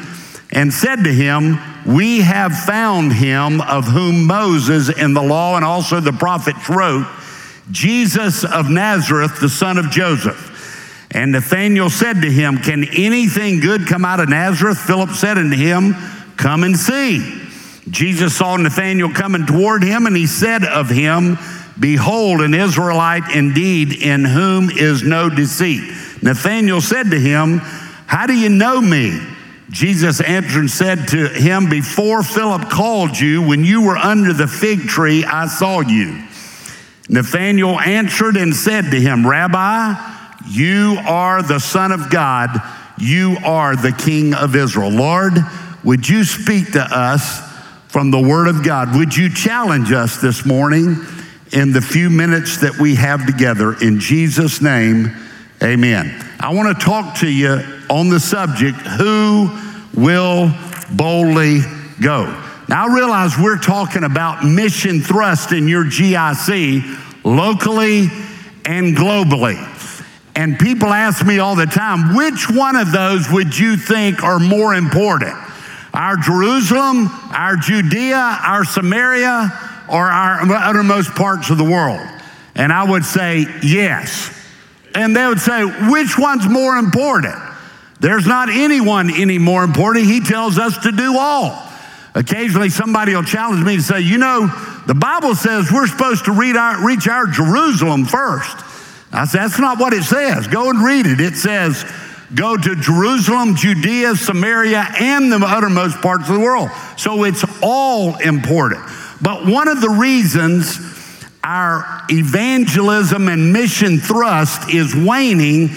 and 0.52 0.72
said 0.72 1.02
to 1.02 1.12
him, 1.12 1.58
We 1.86 2.20
have 2.22 2.52
found 2.52 3.12
him 3.12 3.60
of 3.60 3.86
whom 3.86 4.26
Moses 4.26 4.88
in 4.88 5.14
the 5.14 5.22
law 5.22 5.54
and 5.54 5.64
also 5.64 6.00
the 6.00 6.12
prophets 6.12 6.68
wrote, 6.68 7.06
Jesus 7.70 8.44
of 8.44 8.68
Nazareth, 8.68 9.40
the 9.40 9.48
son 9.48 9.78
of 9.78 9.90
Joseph. 9.90 11.06
And 11.12 11.32
Nathanael 11.32 11.90
said 11.90 12.22
to 12.22 12.30
him, 12.30 12.58
Can 12.58 12.84
anything 12.84 13.60
good 13.60 13.86
come 13.86 14.04
out 14.04 14.18
of 14.18 14.28
Nazareth? 14.28 14.78
Philip 14.78 15.10
said 15.10 15.38
unto 15.38 15.56
him, 15.56 15.94
Come 16.36 16.64
and 16.64 16.76
see. 16.76 17.42
Jesus 17.88 18.36
saw 18.36 18.56
Nathanael 18.56 19.12
coming 19.12 19.46
toward 19.46 19.84
him, 19.84 20.06
and 20.06 20.16
he 20.16 20.26
said 20.26 20.64
of 20.64 20.90
him, 20.90 21.38
Behold, 21.78 22.40
an 22.40 22.54
Israelite 22.54 23.34
indeed, 23.34 23.92
in 23.92 24.24
whom 24.24 24.70
is 24.70 25.04
no 25.04 25.30
deceit. 25.30 25.82
Nathanael 26.20 26.80
said 26.80 27.10
to 27.12 27.20
him, 27.20 27.58
How 28.06 28.26
do 28.26 28.34
you 28.34 28.48
know 28.48 28.80
me? 28.80 29.20
Jesus 29.70 30.20
answered 30.20 30.60
and 30.60 30.70
said 30.70 31.08
to 31.08 31.28
him, 31.28 31.68
Before 31.68 32.22
Philip 32.22 32.70
called 32.70 33.18
you, 33.18 33.42
when 33.42 33.64
you 33.64 33.82
were 33.82 33.96
under 33.96 34.32
the 34.32 34.46
fig 34.46 34.82
tree, 34.82 35.24
I 35.24 35.48
saw 35.48 35.80
you. 35.80 36.22
Nathanael 37.08 37.78
answered 37.80 38.36
and 38.36 38.54
said 38.54 38.90
to 38.90 39.00
him, 39.00 39.26
Rabbi, 39.26 39.94
you 40.48 40.98
are 41.06 41.42
the 41.42 41.58
Son 41.58 41.92
of 41.92 42.10
God, 42.10 42.50
you 42.98 43.36
are 43.44 43.74
the 43.76 43.92
King 43.92 44.34
of 44.34 44.54
Israel. 44.54 44.90
Lord, 44.90 45.34
would 45.84 46.08
you 46.08 46.24
speak 46.24 46.72
to 46.72 46.82
us 46.82 47.40
from 47.88 48.10
the 48.10 48.20
Word 48.20 48.48
of 48.48 48.64
God? 48.64 48.94
Would 48.96 49.16
you 49.16 49.32
challenge 49.32 49.92
us 49.92 50.20
this 50.20 50.44
morning 50.44 50.96
in 51.52 51.72
the 51.72 51.80
few 51.80 52.10
minutes 52.10 52.58
that 52.58 52.78
we 52.78 52.94
have 52.96 53.26
together? 53.26 53.74
In 53.80 53.98
Jesus' 53.98 54.60
name, 54.60 55.14
amen. 55.62 56.24
I 56.40 56.52
want 56.54 56.76
to 56.76 56.84
talk 56.84 57.18
to 57.18 57.28
you 57.28 57.75
on 57.90 58.08
the 58.08 58.20
subject 58.20 58.78
who 58.78 59.50
will 59.94 60.52
boldly 60.92 61.60
go? 62.00 62.24
Now, 62.68 62.88
I 62.88 62.94
realize 62.94 63.38
we're 63.38 63.58
talking 63.58 64.02
about 64.02 64.44
mission 64.44 65.00
thrust 65.00 65.52
in 65.52 65.68
your 65.68 65.84
GIC 65.84 67.24
locally 67.24 68.08
and 68.64 68.96
globally. 68.96 69.56
And 70.34 70.58
people 70.58 70.88
ask 70.88 71.24
me 71.24 71.38
all 71.38 71.54
the 71.54 71.66
time, 71.66 72.14
which 72.14 72.50
one 72.50 72.76
of 72.76 72.92
those 72.92 73.30
would 73.30 73.56
you 73.56 73.76
think 73.76 74.22
are 74.22 74.38
more 74.38 74.74
important? 74.74 75.34
Our 75.94 76.16
Jerusalem, 76.16 77.08
our 77.32 77.56
Judea, 77.56 78.38
our 78.44 78.64
Samaria, 78.64 79.50
or 79.88 80.04
our 80.04 80.42
uttermost 80.52 81.14
parts 81.14 81.48
of 81.50 81.58
the 81.58 81.64
world? 81.64 82.00
And 82.54 82.72
I 82.72 82.90
would 82.90 83.04
say, 83.04 83.46
yes. 83.62 84.32
And 84.94 85.14
they 85.14 85.26
would 85.26 85.40
say, 85.40 85.64
which 85.64 86.18
one's 86.18 86.48
more 86.48 86.76
important? 86.76 87.36
There's 88.00 88.26
not 88.26 88.48
anyone 88.50 89.10
any 89.10 89.38
more 89.38 89.64
important. 89.64 90.06
He 90.06 90.20
tells 90.20 90.58
us 90.58 90.76
to 90.78 90.92
do 90.92 91.16
all. 91.18 91.62
Occasionally, 92.14 92.70
somebody 92.70 93.14
will 93.14 93.22
challenge 93.22 93.64
me 93.64 93.74
and 93.74 93.82
say, 93.82 94.00
You 94.00 94.18
know, 94.18 94.46
the 94.86 94.94
Bible 94.94 95.34
says 95.34 95.70
we're 95.72 95.86
supposed 95.86 96.24
to 96.26 96.32
our, 96.32 96.86
reach 96.86 97.08
our 97.08 97.26
Jerusalem 97.26 98.04
first. 98.04 98.56
I 99.12 99.24
said, 99.26 99.42
That's 99.42 99.58
not 99.58 99.78
what 99.78 99.92
it 99.92 100.02
says. 100.02 100.46
Go 100.46 100.70
and 100.70 100.82
read 100.82 101.06
it. 101.06 101.20
It 101.20 101.36
says, 101.36 101.84
Go 102.34 102.56
to 102.56 102.74
Jerusalem, 102.76 103.54
Judea, 103.54 104.16
Samaria, 104.16 104.86
and 104.98 105.30
the 105.30 105.38
uttermost 105.42 106.00
parts 106.00 106.28
of 106.28 106.34
the 106.34 106.40
world. 106.40 106.70
So 106.96 107.24
it's 107.24 107.44
all 107.62 108.16
important. 108.16 108.80
But 109.22 109.46
one 109.46 109.68
of 109.68 109.80
the 109.80 109.90
reasons 109.90 110.78
our 111.44 112.02
evangelism 112.10 113.28
and 113.28 113.52
mission 113.52 113.98
thrust 113.98 114.68
is 114.68 114.96
waning 114.96 115.68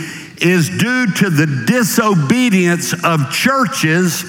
is 0.42 0.70
due 0.70 1.12
to 1.14 1.30
the 1.30 1.64
disobedience 1.68 2.94
of 3.04 3.32
churches 3.32 4.24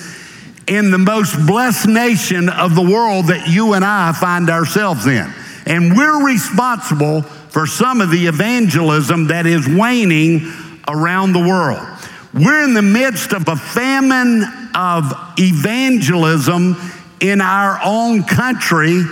in 0.67 0.90
the 0.90 0.99
most 0.99 1.35
blessed 1.47 1.88
nation 1.88 2.49
of 2.49 2.75
the 2.75 2.83
world 2.83 3.26
that 3.26 3.49
you 3.49 3.75
and 3.75 3.85
I 3.85 4.12
find 4.12 4.49
ourselves 4.50 5.07
in. 5.07 5.33
And 5.67 5.97
we're 5.97 6.25
responsible 6.25 7.23
for 7.23 7.67
some 7.67 8.00
of 8.00 8.11
the 8.11 8.26
evangelism 8.26 9.26
that 9.29 9.47
is 9.47 9.69
waning 9.69 10.52
around 10.88 11.33
the 11.33 11.40
world. 11.40 11.87
We're 12.33 12.62
in 12.64 12.75
the 12.75 12.83
midst 12.83 13.33
of 13.33 13.49
a 13.49 13.57
famine 13.57 14.45
of 14.75 15.12
evangelism 15.38 16.76
in 17.21 17.40
our 17.40 17.81
own 17.85 18.23
country 18.23 19.02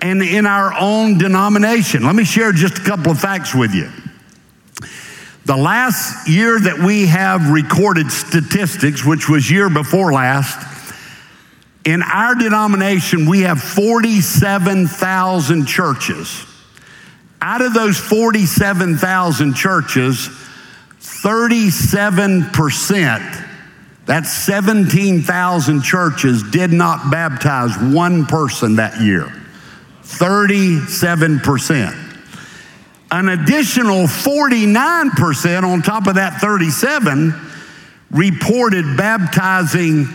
and 0.00 0.22
in 0.22 0.46
our 0.46 0.74
own 0.78 1.18
denomination. 1.18 2.04
Let 2.04 2.14
me 2.14 2.24
share 2.24 2.52
just 2.52 2.78
a 2.78 2.82
couple 2.82 3.12
of 3.12 3.20
facts 3.20 3.54
with 3.54 3.74
you. 3.74 3.90
The 5.46 5.56
last 5.56 6.26
year 6.26 6.58
that 6.58 6.78
we 6.78 7.06
have 7.06 7.50
recorded 7.50 8.10
statistics, 8.10 9.04
which 9.04 9.28
was 9.28 9.50
year 9.50 9.68
before 9.68 10.10
last, 10.12 10.58
In 11.84 12.02
our 12.02 12.34
denomination, 12.34 13.28
we 13.28 13.42
have 13.42 13.60
47,000 13.60 15.66
churches. 15.66 16.46
Out 17.42 17.60
of 17.60 17.74
those 17.74 17.98
47,000 17.98 19.52
churches, 19.52 20.30
37%, 21.00 23.46
that's 24.06 24.32
17,000 24.32 25.82
churches, 25.82 26.42
did 26.42 26.72
not 26.72 27.10
baptize 27.10 27.76
one 27.78 28.24
person 28.24 28.76
that 28.76 29.02
year. 29.02 29.30
37%. 30.04 32.03
An 33.14 33.28
additional 33.28 34.06
49% 34.08 35.62
on 35.62 35.82
top 35.82 36.08
of 36.08 36.16
that 36.16 36.40
37 36.40 37.32
reported 38.10 38.96
baptizing, 38.96 40.08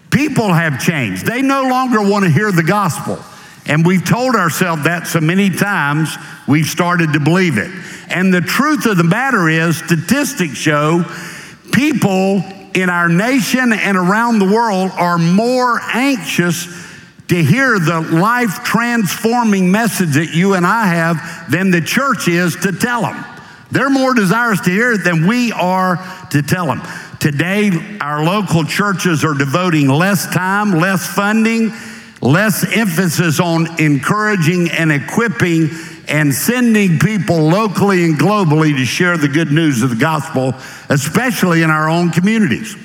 people 0.09 0.51
have 0.51 0.81
changed. 0.81 1.27
They 1.27 1.43
no 1.43 1.63
longer 1.69 2.01
want 2.01 2.25
to 2.25 2.31
hear 2.31 2.51
the 2.51 2.63
gospel. 2.63 3.19
And 3.67 3.85
we've 3.85 4.05
told 4.05 4.35
ourselves 4.35 4.83
that 4.83 5.07
so 5.07 5.19
many 5.19 5.49
times, 5.49 6.15
we've 6.47 6.67
started 6.67 7.13
to 7.13 7.19
believe 7.19 7.57
it. 7.57 7.71
And 8.09 8.33
the 8.33 8.41
truth 8.41 8.85
of 8.85 8.97
the 8.97 9.03
matter 9.03 9.49
is, 9.49 9.77
statistics 9.77 10.57
show 10.57 11.03
people 11.71 12.43
in 12.75 12.89
our 12.89 13.09
nation 13.09 13.73
and 13.73 13.97
around 13.97 14.39
the 14.39 14.45
world 14.45 14.91
are 14.93 15.17
more 15.17 15.79
anxious 15.81 16.67
to 17.27 17.43
hear 17.43 17.79
the 17.79 18.01
life 18.01 18.63
transforming 18.63 19.71
message 19.71 20.13
that 20.13 20.35
you 20.35 20.53
and 20.53 20.65
I 20.65 20.85
have 20.87 21.49
than 21.49 21.71
the 21.71 21.81
church 21.81 22.27
is 22.27 22.55
to 22.57 22.71
tell 22.71 23.01
them. 23.01 23.25
They're 23.71 23.89
more 23.89 24.13
desirous 24.13 24.61
to 24.61 24.69
hear 24.69 24.93
it 24.93 25.03
than 25.03 25.25
we 25.25 25.51
are 25.51 25.97
to 26.31 26.41
tell 26.43 26.67
them. 26.67 26.81
Today, 27.19 27.71
our 27.99 28.23
local 28.23 28.63
churches 28.63 29.25
are 29.25 29.33
devoting 29.33 29.87
less 29.87 30.31
time, 30.31 30.73
less 30.73 31.07
funding, 31.07 31.71
less 32.21 32.65
emphasis 32.75 33.39
on 33.39 33.79
encouraging 33.79 34.69
and 34.71 34.91
equipping 34.91 35.69
and 36.07 36.33
sending 36.33 36.99
people 36.99 37.37
locally 37.37 38.05
and 38.05 38.15
globally 38.15 38.75
to 38.75 38.85
share 38.85 39.17
the 39.17 39.27
good 39.27 39.51
news 39.51 39.81
of 39.81 39.89
the 39.89 39.95
gospel, 39.95 40.53
especially 40.89 41.61
in 41.61 41.69
our 41.69 41.89
own 41.89 42.11
communities. 42.11 42.75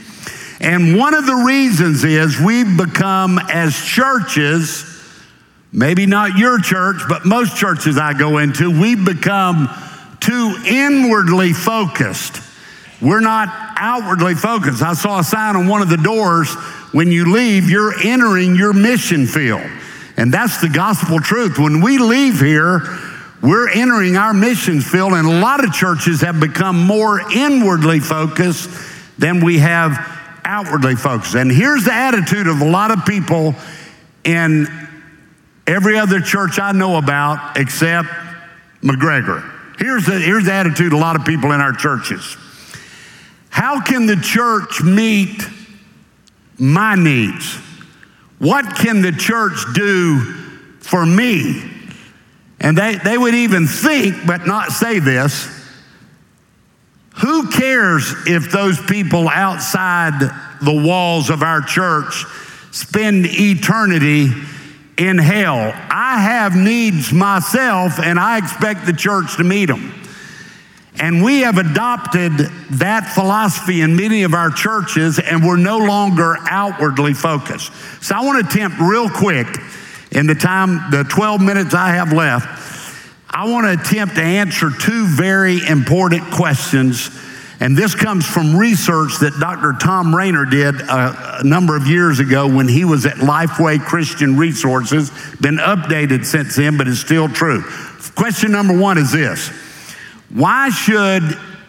And 0.61 0.99
one 0.99 1.15
of 1.15 1.27
the 1.27 1.35
reasons 1.35 2.05
is 2.05 2.39
we've 2.39 2.77
become, 2.77 3.39
as 3.51 3.75
churches, 3.83 4.85
maybe 5.73 6.07
not 6.07 6.37
your 6.37 6.59
church, 6.59 7.03
but 7.09 7.25
most 7.25 7.57
churches 7.57 7.97
I 7.97 8.13
go 8.13 8.39
into, 8.39 8.71
we've 8.71 9.05
become 9.05 9.69
too 10.21 10.57
inwardly 10.67 11.53
focused. 11.53 12.43
We're 13.01 13.21
not 13.21 13.49
outwardly 13.77 14.35
focused. 14.35 14.83
I 14.83 14.93
saw 14.93 15.21
a 15.21 15.25
sign 15.25 15.57
on 15.57 15.67
one 15.67 15.81
of 15.81 15.89
the 15.89 15.97
doors 15.97 16.55
when 16.93 17.13
you 17.13 17.33
leave, 17.33 17.71
you're 17.71 17.95
entering 18.03 18.57
your 18.57 18.73
mission 18.73 19.27
field. 19.27 19.63
And 20.17 20.33
that's 20.33 20.61
the 20.61 20.69
gospel 20.69 21.21
truth. 21.21 21.59
When 21.59 21.81
we 21.81 21.99
leave 21.99 22.41
here, 22.41 22.83
we're 23.43 23.71
entering 23.71 24.17
our 24.17 24.35
mission 24.35 24.81
field, 24.81 25.13
and 25.13 25.27
a 25.27 25.41
lot 25.41 25.65
of 25.65 25.73
churches 25.73 26.21
have 26.21 26.41
become 26.41 26.79
more 26.79 27.21
inwardly 27.33 28.01
focused 28.01 28.69
than 29.19 29.43
we 29.43 29.59
have 29.59 29.93
outwardly 30.45 30.97
focused. 30.97 31.35
And 31.35 31.51
here's 31.51 31.85
the 31.85 31.93
attitude 31.93 32.47
of 32.47 32.61
a 32.61 32.69
lot 32.69 32.91
of 32.91 33.07
people 33.07 33.55
in 34.25 34.67
every 35.67 35.99
other 35.99 36.21
church 36.21 36.59
I 36.59 36.73
know 36.73 36.99
about 36.99 37.57
except 37.57 38.09
McGregor. 38.83 39.49
Here's 39.79 40.05
the, 40.05 40.19
here's 40.19 40.45
the 40.45 40.53
attitude 40.53 40.89
of 40.89 40.99
a 40.99 41.03
lot 41.03 41.17
of 41.17 41.25
people 41.25 41.53
in 41.53 41.61
our 41.61 41.73
churches. 41.73 42.37
How 43.49 43.81
can 43.81 44.07
the 44.07 44.17
church 44.17 44.83
meet 44.83 45.43
my 46.61 46.95
needs? 46.95 47.57
What 48.39 48.77
can 48.77 49.03
the 49.03 49.13
church 49.13 49.65
do 49.75 50.21
for 50.81 51.05
me? 51.05 51.63
And 52.61 52.77
they, 52.77 52.97
they 52.97 53.17
would 53.17 53.35
even 53.35 53.67
think, 53.67 54.27
but 54.27 54.47
not 54.47 54.71
say 54.71 54.99
this 54.99 55.61
who 57.21 57.51
cares 57.51 58.15
if 58.27 58.51
those 58.51 58.81
people 58.87 59.29
outside 59.29 60.21
the 60.63 60.83
walls 60.87 61.29
of 61.29 61.43
our 61.43 61.61
church 61.61 62.25
spend 62.71 63.27
eternity 63.29 64.31
in 64.97 65.19
hell? 65.19 65.73
I 65.91 66.19
have 66.19 66.57
needs 66.57 67.13
myself, 67.13 67.99
and 67.99 68.19
I 68.19 68.39
expect 68.39 68.87
the 68.87 68.95
church 68.95 69.37
to 69.37 69.45
meet 69.45 69.67
them. 69.67 69.93
And 71.01 71.25
we 71.25 71.41
have 71.41 71.57
adopted 71.57 72.33
that 72.73 73.11
philosophy 73.15 73.81
in 73.81 73.97
many 73.97 74.23
of 74.23 74.35
our 74.35 74.51
churches, 74.51 75.19
and 75.19 75.43
we're 75.43 75.57
no 75.57 75.79
longer 75.79 76.37
outwardly 76.43 77.15
focused. 77.15 77.73
So 78.03 78.15
I 78.15 78.23
want 78.23 78.45
to 78.45 78.47
attempt 78.47 78.79
real 78.79 79.09
quick 79.09 79.47
in 80.13 80.27
the 80.27 80.35
time, 80.35 80.91
the 80.91 81.05
12 81.05 81.41
minutes 81.41 81.73
I 81.73 81.95
have 81.95 82.13
left, 82.13 82.47
I 83.31 83.49
want 83.49 83.65
to 83.65 83.81
attempt 83.81 84.17
to 84.17 84.23
answer 84.23 84.71
two 84.71 85.07
very 85.07 85.67
important 85.67 86.31
questions. 86.33 87.09
And 87.61 87.77
this 87.77 87.95
comes 87.95 88.27
from 88.27 88.55
research 88.55 89.21
that 89.21 89.39
Dr. 89.41 89.75
Tom 89.81 90.15
Rainer 90.15 90.45
did 90.45 90.83
a, 90.83 91.39
a, 91.41 91.45
number 91.45 91.77
of 91.77 91.87
years 91.87 92.19
ago 92.19 92.47
when 92.47 92.69
he 92.69 92.85
was 92.85 93.07
at 93.07 93.17
Lifeway 93.17 93.81
Christian 93.81 94.37
Resources. 94.37 95.11
Been 95.41 95.57
updated 95.57 96.27
since 96.27 96.57
then, 96.57 96.77
but 96.77 96.89
it's 96.89 97.01
still 97.01 97.29
true. 97.29 97.63
Question 98.17 98.53
number 98.53 98.77
one 98.77 98.99
is 98.99 99.13
this 99.13 99.51
Why 100.33 100.71
should 100.71 101.23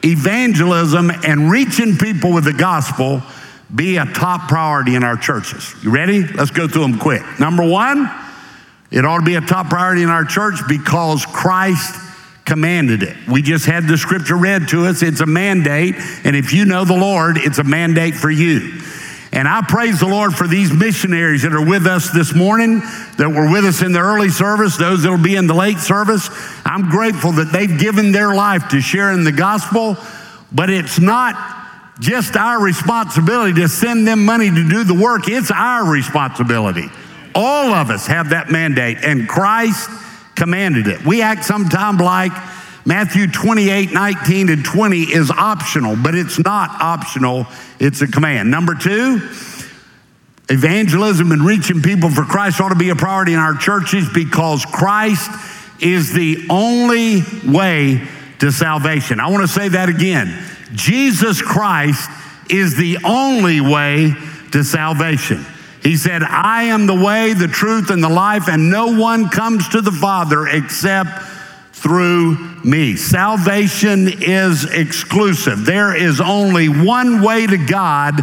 evangelism 0.03 1.11
and 1.25 1.49
reaching 1.51 1.97
people 1.97 2.33
with 2.33 2.43
the 2.43 2.53
gospel 2.53 3.21
be 3.73 3.97
a 3.97 4.05
top 4.05 4.47
priority 4.47 4.95
in 4.95 5.03
our 5.03 5.17
churches? 5.17 5.73
You 5.83 5.91
ready? 5.91 6.23
Let's 6.23 6.51
go 6.51 6.67
through 6.67 6.83
them 6.83 6.99
quick. 6.99 7.23
Number 7.39 7.67
one, 7.67 8.09
it 8.91 9.05
ought 9.05 9.19
to 9.19 9.25
be 9.25 9.35
a 9.35 9.41
top 9.41 9.69
priority 9.69 10.03
in 10.03 10.09
our 10.09 10.25
church 10.25 10.59
because 10.67 11.25
Christ 11.25 11.95
commanded 12.45 13.01
it. 13.01 13.15
We 13.27 13.41
just 13.41 13.65
had 13.65 13.87
the 13.87 13.97
scripture 13.97 14.35
read 14.35 14.67
to 14.69 14.85
us. 14.85 15.01
It's 15.01 15.21
a 15.21 15.25
mandate. 15.25 15.95
And 16.23 16.35
if 16.35 16.53
you 16.53 16.65
know 16.65 16.85
the 16.85 16.97
Lord, 16.97 17.37
it's 17.37 17.59
a 17.59 17.63
mandate 17.63 18.13
for 18.13 18.29
you. 18.29 18.81
And 19.33 19.47
I 19.47 19.61
praise 19.61 19.99
the 19.99 20.07
Lord 20.07 20.33
for 20.33 20.45
these 20.45 20.73
missionaries 20.73 21.43
that 21.43 21.53
are 21.53 21.65
with 21.65 21.87
us 21.87 22.11
this 22.11 22.35
morning, 22.35 22.79
that 23.17 23.31
were 23.33 23.49
with 23.49 23.63
us 23.63 23.81
in 23.81 23.93
the 23.93 23.99
early 23.99 24.29
service, 24.29 24.75
those 24.75 25.03
that 25.03 25.09
will 25.09 25.23
be 25.23 25.37
in 25.37 25.47
the 25.47 25.53
late 25.53 25.77
service. 25.77 26.29
I'm 26.65 26.89
grateful 26.89 27.31
that 27.33 27.51
they've 27.53 27.79
given 27.79 28.11
their 28.11 28.35
life 28.35 28.67
to 28.69 28.81
sharing 28.81 29.23
the 29.23 29.31
gospel, 29.31 29.95
but 30.51 30.69
it's 30.69 30.99
not 30.99 31.59
just 32.01 32.35
our 32.35 32.61
responsibility 32.61 33.53
to 33.61 33.69
send 33.69 34.05
them 34.05 34.25
money 34.25 34.49
to 34.49 34.69
do 34.69 34.83
the 34.83 34.93
work, 34.93 35.29
it's 35.29 35.51
our 35.51 35.89
responsibility. 35.89 36.89
All 37.33 37.73
of 37.73 37.89
us 37.89 38.07
have 38.07 38.31
that 38.31 38.49
mandate, 38.49 38.97
and 39.01 39.29
Christ 39.29 39.89
commanded 40.35 40.87
it. 40.87 41.05
We 41.05 41.21
act 41.21 41.45
sometimes 41.45 42.01
like 42.01 42.33
Matthew 42.85 43.27
28, 43.27 43.91
19, 43.93 44.49
and 44.49 44.65
20 44.65 45.01
is 45.01 45.29
optional, 45.29 45.95
but 45.95 46.15
it's 46.15 46.39
not 46.39 46.81
optional, 46.81 47.45
it's 47.79 48.01
a 48.01 48.07
command. 48.07 48.49
Number 48.49 48.73
two, 48.73 49.21
evangelism 50.49 51.31
and 51.31 51.43
reaching 51.45 51.81
people 51.81 52.09
for 52.09 52.23
Christ 52.23 52.59
ought 52.59 52.69
to 52.69 52.75
be 52.75 52.89
a 52.89 52.95
priority 52.95 53.33
in 53.33 53.39
our 53.39 53.55
churches 53.55 54.09
because 54.11 54.65
Christ 54.65 55.29
is 55.79 56.13
the 56.13 56.47
only 56.49 57.21
way 57.47 58.01
to 58.39 58.51
salvation. 58.51 59.19
I 59.19 59.29
want 59.29 59.43
to 59.43 59.47
say 59.47 59.69
that 59.69 59.87
again. 59.87 60.43
Jesus 60.73 61.41
Christ 61.41 62.09
is 62.49 62.75
the 62.77 62.97
only 63.03 63.61
way 63.61 64.13
to 64.51 64.63
salvation. 64.63 65.45
He 65.83 65.97
said, 65.97 66.21
I 66.23 66.63
am 66.63 66.85
the 66.85 66.95
way, 66.95 67.33
the 67.33 67.47
truth, 67.47 67.89
and 67.89 68.03
the 68.03 68.09
life, 68.09 68.47
and 68.47 68.69
no 68.69 68.99
one 68.99 69.29
comes 69.29 69.69
to 69.69 69.81
the 69.81 69.91
Father 69.91 70.47
except 70.47 71.09
through 71.81 72.37
me. 72.63 72.95
Salvation 72.95 74.07
is 74.21 74.65
exclusive. 74.65 75.65
There 75.65 75.95
is 75.95 76.21
only 76.21 76.69
one 76.69 77.21
way 77.23 77.47
to 77.47 77.57
God, 77.57 78.21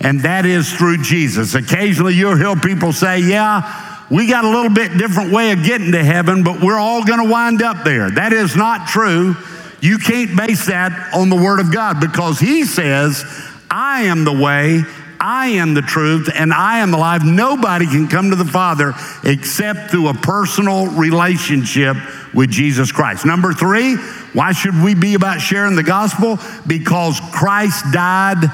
and 0.00 0.20
that 0.20 0.46
is 0.46 0.72
through 0.72 0.98
Jesus. 0.98 1.54
Occasionally 1.54 2.14
you'll 2.14 2.36
hear 2.36 2.54
people 2.56 2.92
say, 2.92 3.18
Yeah, 3.18 4.06
we 4.10 4.28
got 4.28 4.44
a 4.44 4.48
little 4.48 4.70
bit 4.70 4.96
different 4.96 5.32
way 5.32 5.52
of 5.52 5.64
getting 5.64 5.92
to 5.92 6.04
heaven, 6.04 6.44
but 6.44 6.60
we're 6.60 6.78
all 6.78 7.04
going 7.04 7.24
to 7.24 7.30
wind 7.30 7.62
up 7.62 7.84
there. 7.84 8.10
That 8.10 8.32
is 8.32 8.54
not 8.54 8.88
true. 8.88 9.34
You 9.80 9.98
can't 9.98 10.36
base 10.36 10.66
that 10.66 11.14
on 11.14 11.30
the 11.30 11.36
Word 11.36 11.58
of 11.58 11.72
God 11.72 12.00
because 12.00 12.38
He 12.38 12.64
says, 12.64 13.24
I 13.70 14.02
am 14.02 14.24
the 14.24 14.32
way, 14.32 14.82
I 15.18 15.48
am 15.48 15.74
the 15.74 15.82
truth, 15.82 16.30
and 16.32 16.52
I 16.52 16.78
am 16.78 16.90
the 16.90 16.98
life. 16.98 17.22
Nobody 17.24 17.86
can 17.86 18.08
come 18.08 18.30
to 18.30 18.36
the 18.36 18.44
Father 18.44 18.94
except 19.24 19.90
through 19.90 20.08
a 20.08 20.14
personal 20.14 20.86
relationship 20.88 21.96
with 22.34 22.50
Jesus 22.50 22.92
Christ. 22.92 23.26
Number 23.26 23.52
three, 23.52 23.96
why 24.32 24.52
should 24.52 24.82
we 24.82 24.94
be 24.94 25.14
about 25.14 25.40
sharing 25.40 25.76
the 25.76 25.82
gospel? 25.82 26.38
Because 26.66 27.20
Christ 27.32 27.84
died 27.92 28.50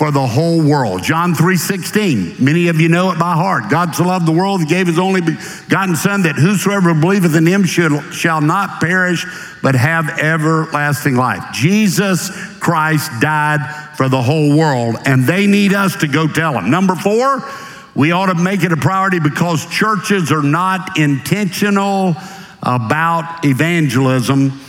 for 0.00 0.10
the 0.10 0.26
whole 0.26 0.62
world. 0.62 1.02
John 1.02 1.34
3:16. 1.34 2.36
Many 2.38 2.68
of 2.68 2.80
you 2.80 2.88
know 2.88 3.10
it 3.10 3.18
by 3.18 3.34
heart. 3.34 3.68
God 3.68 3.94
so 3.94 4.04
loved 4.04 4.24
the 4.24 4.32
world, 4.32 4.62
he 4.62 4.66
gave 4.66 4.86
his 4.86 4.98
only 4.98 5.20
begotten 5.20 5.94
son 5.94 6.22
that 6.22 6.36
whosoever 6.36 6.94
believeth 6.94 7.36
in 7.36 7.44
him 7.44 7.64
should, 7.64 7.92
shall 8.10 8.40
not 8.40 8.80
perish 8.80 9.26
but 9.62 9.74
have 9.74 10.08
everlasting 10.18 11.16
life. 11.16 11.44
Jesus 11.52 12.30
Christ 12.60 13.10
died 13.20 13.60
for 13.94 14.08
the 14.08 14.22
whole 14.22 14.56
world 14.56 14.96
and 15.04 15.24
they 15.24 15.46
need 15.46 15.74
us 15.74 15.96
to 15.96 16.08
go 16.08 16.26
tell 16.26 16.54
them. 16.54 16.70
Number 16.70 16.94
4, 16.94 17.46
we 17.94 18.10
ought 18.12 18.32
to 18.32 18.34
make 18.34 18.62
it 18.62 18.72
a 18.72 18.78
priority 18.78 19.18
because 19.18 19.66
churches 19.66 20.32
are 20.32 20.42
not 20.42 20.98
intentional 20.98 22.16
about 22.62 23.44
evangelism 23.44 24.60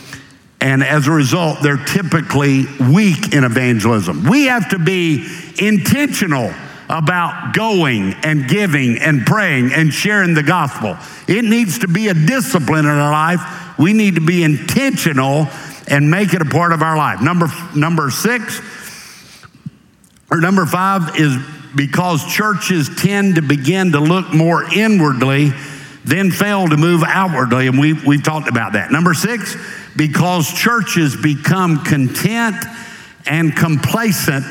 and 0.62 0.84
as 0.84 1.08
a 1.08 1.10
result, 1.10 1.58
they're 1.60 1.84
typically 1.84 2.66
weak 2.78 3.34
in 3.34 3.42
evangelism. 3.42 4.30
We 4.30 4.44
have 4.44 4.68
to 4.70 4.78
be 4.78 5.26
intentional 5.58 6.52
about 6.88 7.52
going 7.52 8.12
and 8.22 8.48
giving 8.48 8.98
and 8.98 9.26
praying 9.26 9.72
and 9.72 9.92
sharing 9.92 10.34
the 10.34 10.42
gospel. 10.44 10.96
It 11.26 11.44
needs 11.44 11.80
to 11.80 11.88
be 11.88 12.08
a 12.08 12.14
discipline 12.14 12.84
in 12.84 12.92
our 12.92 13.10
life. 13.10 13.40
We 13.76 13.92
need 13.92 14.14
to 14.14 14.20
be 14.20 14.44
intentional 14.44 15.48
and 15.88 16.08
make 16.08 16.32
it 16.32 16.42
a 16.42 16.44
part 16.44 16.70
of 16.70 16.80
our 16.80 16.96
life. 16.96 17.20
Number 17.20 17.48
number 17.74 18.12
6 18.12 18.60
or 20.30 20.40
number 20.40 20.64
5 20.64 21.18
is 21.18 21.36
because 21.74 22.24
churches 22.32 22.88
tend 22.94 23.34
to 23.34 23.42
begin 23.42 23.92
to 23.92 23.98
look 23.98 24.32
more 24.32 24.62
inwardly 24.72 25.50
then 26.04 26.30
fail 26.30 26.68
to 26.68 26.76
move 26.76 27.02
outwardly 27.06 27.66
and 27.68 27.78
we've, 27.78 28.04
we've 28.06 28.22
talked 28.22 28.48
about 28.48 28.72
that. 28.72 28.90
Number 28.90 29.14
6 29.14 29.56
because 29.96 30.52
churches 30.52 31.16
become 31.16 31.84
content 31.84 32.56
and 33.26 33.54
complacent 33.54 34.44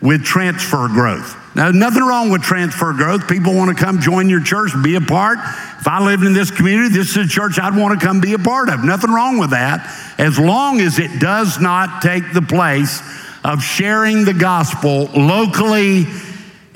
with 0.00 0.24
transfer 0.24 0.88
growth. 0.88 1.36
Now, 1.56 1.70
nothing 1.70 2.02
wrong 2.02 2.30
with 2.30 2.42
transfer 2.42 2.92
growth. 2.92 3.28
People 3.28 3.54
want 3.54 3.76
to 3.76 3.84
come 3.84 4.00
join 4.00 4.28
your 4.28 4.42
church, 4.42 4.72
be 4.82 4.96
a 4.96 5.00
part. 5.00 5.38
If 5.38 5.86
I 5.86 6.04
lived 6.04 6.24
in 6.24 6.32
this 6.32 6.50
community, 6.50 6.94
this 6.94 7.16
is 7.16 7.26
a 7.26 7.28
church 7.28 7.58
I'd 7.60 7.76
want 7.76 7.98
to 7.98 8.04
come 8.04 8.20
be 8.20 8.32
a 8.32 8.38
part 8.38 8.68
of. 8.68 8.82
Nothing 8.82 9.10
wrong 9.12 9.38
with 9.38 9.50
that, 9.50 9.88
as 10.18 10.38
long 10.38 10.80
as 10.80 10.98
it 10.98 11.20
does 11.20 11.60
not 11.60 12.02
take 12.02 12.32
the 12.32 12.42
place 12.42 13.00
of 13.44 13.62
sharing 13.62 14.24
the 14.24 14.34
gospel 14.34 15.04
locally 15.14 16.06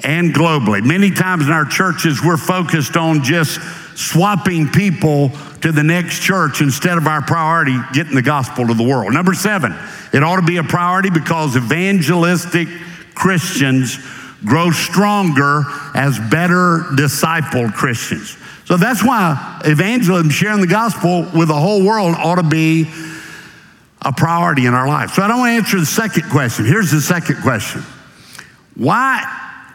and 0.04 0.32
globally. 0.32 0.84
Many 0.84 1.10
times 1.10 1.46
in 1.46 1.52
our 1.52 1.64
churches, 1.64 2.22
we're 2.22 2.36
focused 2.36 2.96
on 2.96 3.24
just 3.24 3.58
swapping 3.98 4.68
people 4.68 5.30
to 5.60 5.72
the 5.72 5.82
next 5.82 6.22
church 6.22 6.60
instead 6.60 6.98
of 6.98 7.08
our 7.08 7.20
priority 7.20 7.76
getting 7.92 8.14
the 8.14 8.22
gospel 8.22 8.68
to 8.68 8.74
the 8.74 8.82
world. 8.82 9.12
Number 9.12 9.34
seven, 9.34 9.76
it 10.12 10.22
ought 10.22 10.36
to 10.36 10.46
be 10.46 10.58
a 10.58 10.62
priority 10.62 11.10
because 11.10 11.56
evangelistic 11.56 12.68
Christians 13.16 13.98
grow 14.44 14.70
stronger 14.70 15.64
as 15.96 16.16
better 16.30 16.84
discipled 16.94 17.74
Christians. 17.74 18.36
So 18.66 18.76
that's 18.76 19.04
why 19.04 19.60
evangelism, 19.64 20.30
sharing 20.30 20.60
the 20.60 20.68
gospel 20.68 21.26
with 21.36 21.48
the 21.48 21.54
whole 21.54 21.84
world, 21.84 22.14
ought 22.16 22.36
to 22.36 22.44
be 22.44 22.88
a 24.02 24.12
priority 24.12 24.66
in 24.66 24.74
our 24.74 24.86
life. 24.86 25.14
So 25.14 25.22
I 25.22 25.28
don't 25.28 25.40
want 25.40 25.50
to 25.50 25.56
answer 25.56 25.80
the 25.80 25.86
second 25.86 26.30
question. 26.30 26.66
Here's 26.66 26.92
the 26.92 27.00
second 27.00 27.42
question 27.42 27.82
Why, 28.76 29.24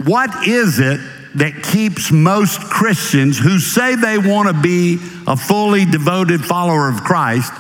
what 0.06 0.48
is 0.48 0.80
it 0.80 1.02
that 1.36 1.64
keeps 1.64 2.12
most 2.12 2.62
Christians 2.62 3.40
who 3.40 3.60
say 3.60 3.96
they 3.96 4.18
want 4.18 4.56
to 4.56 4.62
be 4.62 5.00
a 5.28 5.36
fully 5.36 5.86
devoted 5.86 6.44
follower 6.44 6.90
of 6.90 7.04
Christ, 7.04 7.52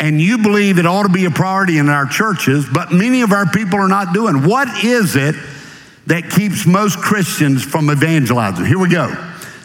and 0.00 0.20
you 0.20 0.38
believe 0.38 0.78
it 0.78 0.86
ought 0.86 1.04
to 1.04 1.08
be 1.08 1.26
a 1.26 1.30
priority 1.30 1.78
in 1.78 1.88
our 1.88 2.06
churches, 2.06 2.66
but 2.72 2.92
many 2.92 3.22
of 3.22 3.32
our 3.32 3.46
people 3.46 3.78
are 3.78 3.88
not 3.88 4.12
doing. 4.12 4.48
What 4.48 4.84
is 4.84 5.14
it 5.14 5.36
that 6.06 6.28
keeps 6.30 6.66
most 6.66 6.98
Christians 6.98 7.62
from 7.62 7.88
evangelizing? 7.88 8.64
Here 8.64 8.78
we 8.78 8.88
go. 8.88 9.14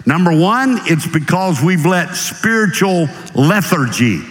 Number 0.05 0.31
one, 0.31 0.79
it's 0.83 1.07
because 1.07 1.61
we've 1.61 1.85
let 1.85 2.15
spiritual 2.15 3.09
lethargy 3.33 4.21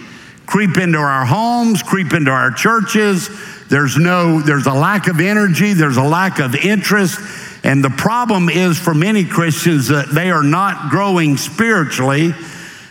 creep 0.45 0.77
into 0.77 0.97
our 0.97 1.25
homes, 1.25 1.83
creep 1.83 2.13
into 2.13 2.31
our 2.31 2.51
churches. 2.51 3.29
There's 3.67 3.97
no, 3.97 4.39
there's 4.39 4.65
a 4.65 4.73
lack 4.73 5.07
of 5.07 5.19
energy, 5.19 5.73
there's 5.73 5.97
a 5.97 6.03
lack 6.03 6.39
of 6.39 6.55
interest 6.55 7.19
and 7.67 7.83
the 7.83 7.89
problem 7.89 8.47
is 8.47 8.79
for 8.79 8.93
many 8.93 9.25
Christians 9.25 9.89
that 9.89 10.07
they 10.09 10.31
are 10.31 10.41
not 10.41 10.89
growing 10.89 11.35
spiritually, 11.35 12.33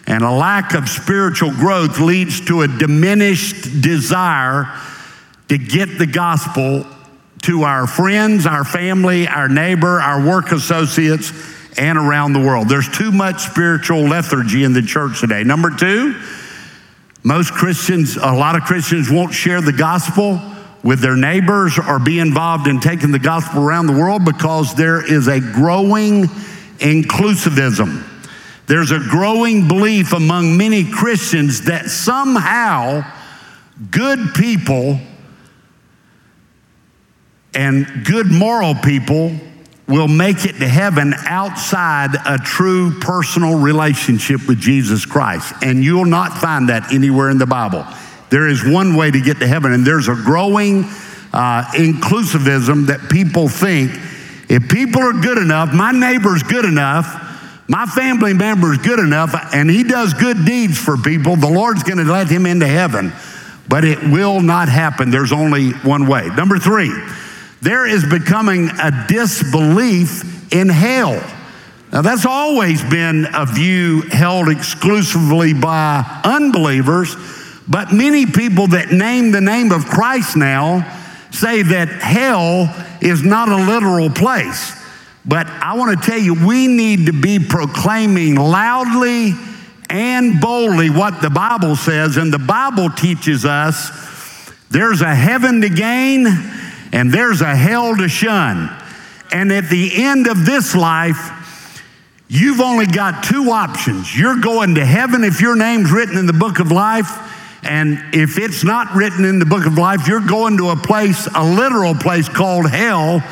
and 0.07 0.23
a 0.23 0.31
lack 0.31 0.75
of 0.75 0.87
spiritual 0.91 1.51
growth 1.51 1.99
leads 1.99 2.45
to 2.45 2.61
a 2.61 2.69
diminished 2.69 3.81
desire 3.81 4.71
to 5.49 5.57
get 5.57 5.97
the 5.97 6.05
gospel 6.05 6.85
to 7.45 7.63
our 7.63 7.87
friends, 7.87 8.45
our 8.45 8.65
family, 8.65 9.27
our 9.27 9.49
neighbor, 9.49 9.99
our 9.99 10.23
work 10.23 10.53
associates, 10.53 11.33
and 11.79 11.97
around 11.97 12.35
the 12.35 12.41
world. 12.41 12.69
There's 12.69 12.91
too 12.91 13.13
much 13.13 13.41
spiritual 13.41 14.03
lethargy 14.03 14.63
in 14.63 14.75
the 14.75 14.83
church 14.83 15.21
today. 15.21 15.43
Number 15.43 15.71
two, 15.71 16.21
most 17.23 17.55
Christians, 17.55 18.19
a 18.19 18.31
lot 18.31 18.57
of 18.57 18.65
Christians 18.65 19.11
won't 19.11 19.33
share 19.33 19.63
the 19.63 19.73
gospel 19.73 20.39
with 20.87 21.01
their 21.01 21.17
neighbors 21.17 21.81
or 21.81 21.99
be 21.99 22.21
involved 22.21 22.69
in 22.69 22.79
taking 22.79 23.11
the 23.11 23.19
gospel 23.19 23.61
around 23.61 23.89
the 23.89 23.93
world 23.93 24.25
because 24.25 24.73
there 24.77 25.05
is 25.05 25.27
a 25.27 25.41
growing 25.41 26.27
inclusivism. 26.79 28.05
There's 28.69 28.93
a 28.93 29.01
growing 29.01 29.67
belief 29.67 30.13
among 30.13 30.57
many 30.57 30.89
Christians 30.89 31.63
that 31.63 31.87
somehow 31.87 33.03
good 33.91 34.33
people 34.37 35.01
and 37.53 38.05
good 38.05 38.31
moral 38.31 38.77
people 38.77 39.33
will 39.89 40.09
make 40.09 40.45
it 40.45 40.53
to 40.61 40.69
heaven 40.69 41.15
outside 41.27 42.11
a 42.25 42.39
true 42.39 43.01
personal 43.01 43.59
relationship 43.59 44.47
with 44.47 44.61
Jesus 44.61 45.05
Christ. 45.05 45.53
And 45.63 45.83
you'll 45.83 46.05
not 46.05 46.39
find 46.39 46.69
that 46.69 46.93
anywhere 46.93 47.31
in 47.31 47.39
the 47.39 47.47
Bible. 47.47 47.85
There 48.31 48.49
is 48.49 48.65
one 48.65 48.97
way 48.97 49.11
to 49.11 49.21
get 49.21 49.39
to 49.39 49.47
heaven, 49.47 49.73
and 49.73 49.87
there's 49.87 50.09
a 50.09 50.15
growing 50.15 50.85
uh, 51.33 51.65
inclusivism 51.75 52.87
that 52.87 53.09
people 53.11 53.49
think 53.49 53.93
if 54.49 54.69
people 54.69 55.03
are 55.03 55.13
good 55.13 55.39
enough, 55.39 55.73
my 55.75 55.91
neighbor's 55.91 56.43
good 56.43 56.65
enough, 56.65 57.07
my 57.69 57.85
family 57.87 58.33
member's 58.33 58.79
good 58.79 59.01
enough, 59.01 59.35
and 59.53 59.69
he 59.69 59.83
does 59.83 60.15
good 60.15 60.45
deeds 60.45 60.79
for 60.79 60.97
people, 60.97 61.37
the 61.37 61.51
Lord's 61.51 61.83
going 61.83 61.99
to 61.99 62.05
let 62.05 62.29
him 62.29 62.47
into 62.47 62.67
heaven. 62.67 63.13
But 63.69 63.85
it 63.85 64.01
will 64.05 64.41
not 64.41 64.69
happen. 64.69 65.11
There's 65.11 65.33
only 65.33 65.71
one 65.73 66.07
way. 66.07 66.29
Number 66.29 66.59
three, 66.59 66.93
there 67.61 67.85
is 67.85 68.09
becoming 68.09 68.69
a 68.81 69.07
disbelief 69.09 70.53
in 70.53 70.69
hell. 70.69 71.21
Now, 71.93 72.03
that's 72.03 72.27
always 72.27 72.85
been 72.85 73.27
a 73.35 73.47
view 73.47 74.03
held 74.03 74.49
exclusively 74.49 75.53
by 75.53 76.05
unbelievers. 76.23 77.17
But 77.69 77.93
many 77.93 78.27
people 78.27 78.69
that 78.69 78.93
name 78.93 79.33
the 79.33 79.41
name 79.41 79.73
of 79.73 79.87
Christ 79.87 80.37
now 80.37 80.85
say 81.31 81.63
that 81.63 81.89
hell 81.89 82.73
is 83.01 83.23
not 83.23 83.49
a 83.49 83.57
literal 83.57 84.11
place. 84.11 84.73
But 85.25 85.49
I 85.49 85.77
want 85.77 86.01
to 86.01 86.09
tell 86.09 86.19
you, 86.19 86.47
we 86.47 86.69
need 86.69 87.07
to 87.07 87.13
be 87.13 87.39
proclaiming 87.41 88.37
loudly 88.37 89.33
and 89.91 90.41
boldly 90.41 90.91
what 90.91 91.21
the 91.21 91.31
Bible 91.31 91.75
says. 91.75 92.17
And 92.17 92.33
the 92.33 92.39
Bible 92.39 92.91
teaches 92.91 93.45
us 93.45 93.91
there's 94.71 95.01
a 95.01 95.15
heaven 95.15 95.61
to 95.63 95.69
gain 95.69 96.27
and 96.93 97.13
there's 97.13 97.41
a 97.41 97.55
hell 97.57 97.97
to 97.97 98.09
shun. 98.09 98.71
And 99.33 99.53
at 99.53 99.69
the 99.69 100.05
end 100.05 100.29
of 100.29 100.47
this 100.47 100.75
life, 100.77 101.33
you've 102.29 102.61
only 102.61 102.87
got 102.87 103.25
two 103.25 103.51
options. 103.51 104.17
You're 104.17 104.41
going 104.41 104.77
to 104.77 104.85
heaven 104.85 105.25
if 105.25 105.41
your 105.41 105.57
name's 105.57 105.91
written 105.91 106.17
in 106.17 106.27
the 106.27 106.33
book 106.33 106.61
of 106.61 106.71
life. 106.71 107.26
And 107.67 108.15
if 108.15 108.39
it's 108.39 108.65
not 108.65 108.95
written 108.95 109.25
in 109.25 109.39
the 109.39 109.47
book 109.47 109.67
of 109.67 109.77
life, 109.77 110.07
you're 110.07 110.27
going 110.27 110.57
to 110.59 110.71
a 110.71 110.77
place, 110.77 111.29
a 111.35 111.45
literal 111.45 111.95
place 111.95 112.29
called 112.29 112.71
hell, 112.71 113.23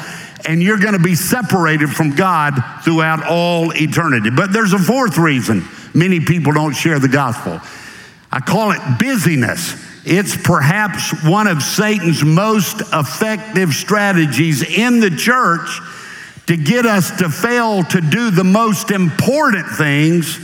and 0.46 0.62
you're 0.62 0.78
going 0.78 0.94
to 0.94 1.02
be 1.02 1.14
separated 1.14 1.88
from 1.88 2.14
God 2.14 2.54
throughout 2.82 3.24
all 3.24 3.72
eternity. 3.72 4.30
But 4.30 4.52
there's 4.52 4.72
a 4.72 4.78
fourth 4.78 5.18
reason 5.18 5.66
many 5.94 6.20
people 6.20 6.52
don't 6.52 6.74
share 6.74 6.98
the 6.98 7.08
gospel. 7.08 7.60
I 8.32 8.40
call 8.40 8.72
it 8.72 8.80
busyness. 8.98 9.80
It's 10.04 10.36
perhaps 10.36 11.24
one 11.24 11.46
of 11.46 11.62
Satan's 11.62 12.24
most 12.24 12.82
effective 12.92 13.72
strategies 13.72 14.62
in 14.62 15.00
the 15.00 15.10
church 15.10 15.80
to 16.46 16.56
get 16.56 16.84
us 16.84 17.18
to 17.18 17.30
fail 17.30 17.84
to 17.84 18.00
do 18.00 18.30
the 18.30 18.44
most 18.44 18.90
important 18.90 19.66
things 19.68 20.38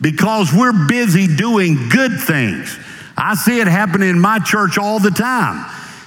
because 0.00 0.52
we're 0.52 0.86
busy 0.88 1.26
doing 1.26 1.88
good 1.88 2.18
things. 2.20 2.76
I 3.16 3.34
see 3.34 3.60
it 3.60 3.66
happening 3.66 4.10
in 4.10 4.20
my 4.20 4.38
church 4.38 4.78
all 4.78 4.98
the 4.98 5.10
time. 5.10 5.64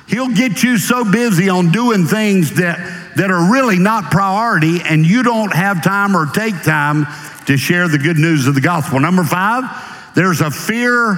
He'll 0.07 0.33
get 0.33 0.63
you 0.63 0.77
so 0.77 1.09
busy 1.09 1.49
on 1.49 1.71
doing 1.71 2.05
things 2.05 2.55
that, 2.55 3.13
that 3.15 3.29
are 3.31 3.51
really 3.51 3.77
not 3.77 4.11
priority, 4.11 4.81
and 4.81 5.05
you 5.05 5.23
don't 5.23 5.53
have 5.53 5.83
time 5.83 6.15
or 6.15 6.25
take 6.25 6.63
time 6.63 7.05
to 7.45 7.57
share 7.57 7.87
the 7.87 7.97
good 7.97 8.17
news 8.17 8.47
of 8.47 8.55
the 8.55 8.61
gospel. 8.61 8.99
Number 8.99 9.23
five, 9.23 9.63
there's 10.15 10.41
a 10.41 10.51
fear 10.51 11.13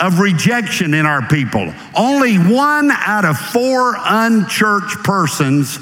of 0.00 0.20
rejection 0.20 0.94
in 0.94 1.06
our 1.06 1.22
people. 1.26 1.72
Only 1.96 2.36
one 2.36 2.90
out 2.90 3.24
of 3.24 3.36
four 3.38 3.96
unchurched 3.98 5.02
persons 5.04 5.78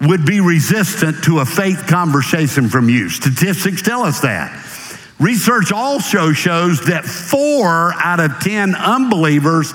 would 0.00 0.24
be 0.24 0.40
resistant 0.40 1.24
to 1.24 1.40
a 1.40 1.44
faith 1.44 1.86
conversation 1.86 2.68
from 2.68 2.88
you. 2.88 3.08
Statistics 3.10 3.82
tell 3.82 4.02
us 4.02 4.20
that. 4.20 4.50
Research 5.20 5.70
also 5.70 6.32
shows 6.32 6.86
that 6.86 7.04
four 7.04 7.92
out 7.92 8.20
of 8.20 8.40
10 8.40 8.74
unbelievers 8.74 9.74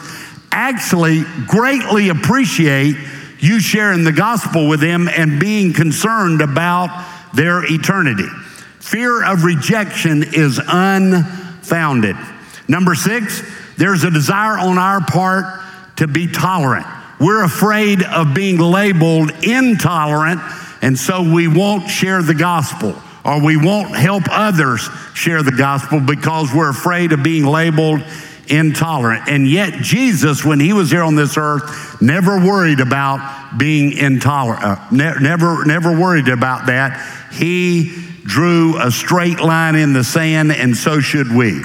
actually 0.51 1.23
greatly 1.45 2.09
appreciate 2.09 2.95
you 3.37 3.59
sharing 3.59 4.03
the 4.03 4.11
gospel 4.11 4.67
with 4.67 4.79
them 4.79 5.07
and 5.07 5.39
being 5.39 5.71
concerned 5.71 6.41
about 6.41 6.89
their 7.35 7.63
eternity. 7.71 8.27
Fear 8.79 9.23
of 9.23 9.43
rejection 9.43 10.23
is 10.33 10.59
unfounded. 10.65 12.15
Number 12.67 12.95
six, 12.95 13.43
there's 13.77 14.03
a 14.03 14.09
desire 14.09 14.57
on 14.57 14.79
our 14.79 15.01
part 15.01 15.45
to 15.97 16.07
be 16.07 16.25
tolerant. 16.25 16.87
We're 17.19 17.43
afraid 17.43 18.01
of 18.01 18.33
being 18.33 18.57
labeled 18.57 19.31
intolerant, 19.43 20.41
and 20.81 20.97
so 20.97 21.21
we 21.21 21.47
won't 21.47 21.87
share 21.87 22.23
the 22.23 22.33
gospel 22.33 22.99
or 23.25 23.43
we 23.43 23.57
won't 23.57 23.95
help 23.95 24.23
others 24.29 24.87
share 25.15 25.41
the 25.41 25.51
gospel 25.51 25.99
because 25.99 26.53
we're 26.53 26.69
afraid 26.69 27.11
of 27.11 27.23
being 27.23 27.45
labeled 27.45 28.01
intolerant. 28.47 29.27
And 29.27 29.49
yet, 29.49 29.73
Jesus, 29.81 30.45
when 30.45 30.59
he 30.59 30.73
was 30.73 30.91
here 30.91 31.01
on 31.01 31.15
this 31.15 31.35
earth, 31.35 32.01
never 32.01 32.37
worried 32.37 32.79
about 32.79 33.57
being 33.57 33.93
intolerant, 33.97 34.63
uh, 34.63 34.75
ne- 34.91 35.19
never, 35.19 35.65
never 35.65 35.99
worried 35.99 36.27
about 36.27 36.67
that. 36.67 37.01
He 37.33 37.91
drew 38.23 38.79
a 38.79 38.91
straight 38.91 39.39
line 39.39 39.75
in 39.75 39.93
the 39.93 40.03
sand, 40.03 40.51
and 40.51 40.75
so 40.75 40.99
should 40.99 41.31
we. 41.31 41.61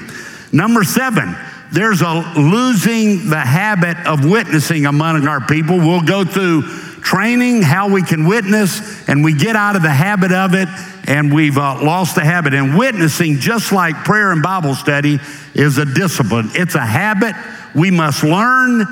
Number 0.53 0.83
seven, 0.83 1.37
there's 1.73 2.01
a 2.01 2.33
losing 2.37 3.29
the 3.29 3.39
habit 3.39 3.97
of 4.07 4.25
witnessing 4.25 4.87
among 4.87 5.29
our 5.29 5.41
people. 5.41 5.77
We'll 5.79 6.03
go 6.03 6.25
through 6.25 6.63
training, 7.03 7.63
how 7.63 7.89
we 7.89 8.03
can 8.03 8.27
witness, 8.27 9.09
and 9.09 9.25
we 9.25 9.33
get 9.35 9.57
out 9.57 9.77
of 9.77 9.83
the 9.83 9.91
habit 9.91 10.33
of 10.33 10.55
it, 10.55 10.69
and 11.09 11.33
we've 11.33 11.59
uh, 11.59 11.83
lost 11.83 12.15
the 12.15 12.25
habit. 12.25 12.55
And 12.55 12.79
witnessing, 12.79 13.39
just 13.39 13.73
like 13.73 13.95
prayer 14.05 14.33
and 14.33 14.43
Bible 14.43 14.75
study, 14.75 15.19
is 15.55 15.79
a 15.79 15.85
discipline. 15.85 16.51
It's 16.55 16.75
a 16.75 16.87
habit 16.87 17.35
we 17.75 17.91
must 17.91 18.23
learn, 18.23 18.87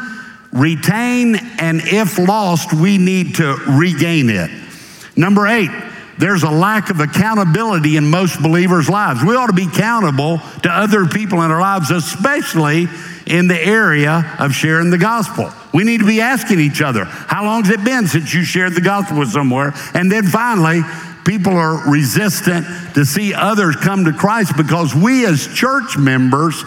retain, 0.53 1.37
and 1.59 1.81
if 1.85 2.19
lost, 2.19 2.73
we 2.73 2.99
need 2.99 3.37
to 3.37 3.57
regain 3.69 4.31
it. 4.31 4.51
Number 5.17 5.47
eight, 5.47 5.71
there's 6.19 6.43
a 6.43 6.51
lack 6.51 6.91
of 6.91 7.01
accountability 7.01 7.97
in 7.97 8.11
most 8.11 8.43
believers' 8.43 8.89
lives. 8.89 9.23
We 9.23 9.37
ought 9.37 9.47
to 9.47 9.53
be 9.53 9.67
accountable 9.67 10.39
to 10.63 10.69
other 10.69 11.07
people 11.07 11.43
in 11.43 11.51
our 11.51 11.61
lives, 11.61 11.91
especially 11.91 12.89
in 13.27 13.47
the 13.47 13.61
area 13.61 14.37
of 14.39 14.53
sharing 14.53 14.91
the 14.91 14.99
gospel. 14.99 15.53
We 15.73 15.85
need 15.85 16.01
to 16.01 16.07
be 16.07 16.21
asking 16.21 16.61
each 16.61 16.81
other, 16.81 17.05
how 17.05 17.45
long 17.45 17.65
has 17.65 17.73
it 17.73 17.85
been 17.85 18.07
since 18.07 18.33
you 18.33 18.43
shared 18.43 18.75
the 18.75 18.81
gospel 18.81 19.19
with 19.19 19.31
somewhere? 19.31 19.75
And 19.95 20.11
then 20.11 20.25
finally, 20.25 20.81
people 21.25 21.53
are 21.53 21.91
resistant 21.91 22.67
to 22.95 23.05
see 23.05 23.35
others 23.35 23.77
come 23.77 24.05
to 24.07 24.13
Christ 24.13 24.57
because 24.57 24.95
we 24.95 25.27
as 25.27 25.47
church 25.55 25.99
members 25.99 26.65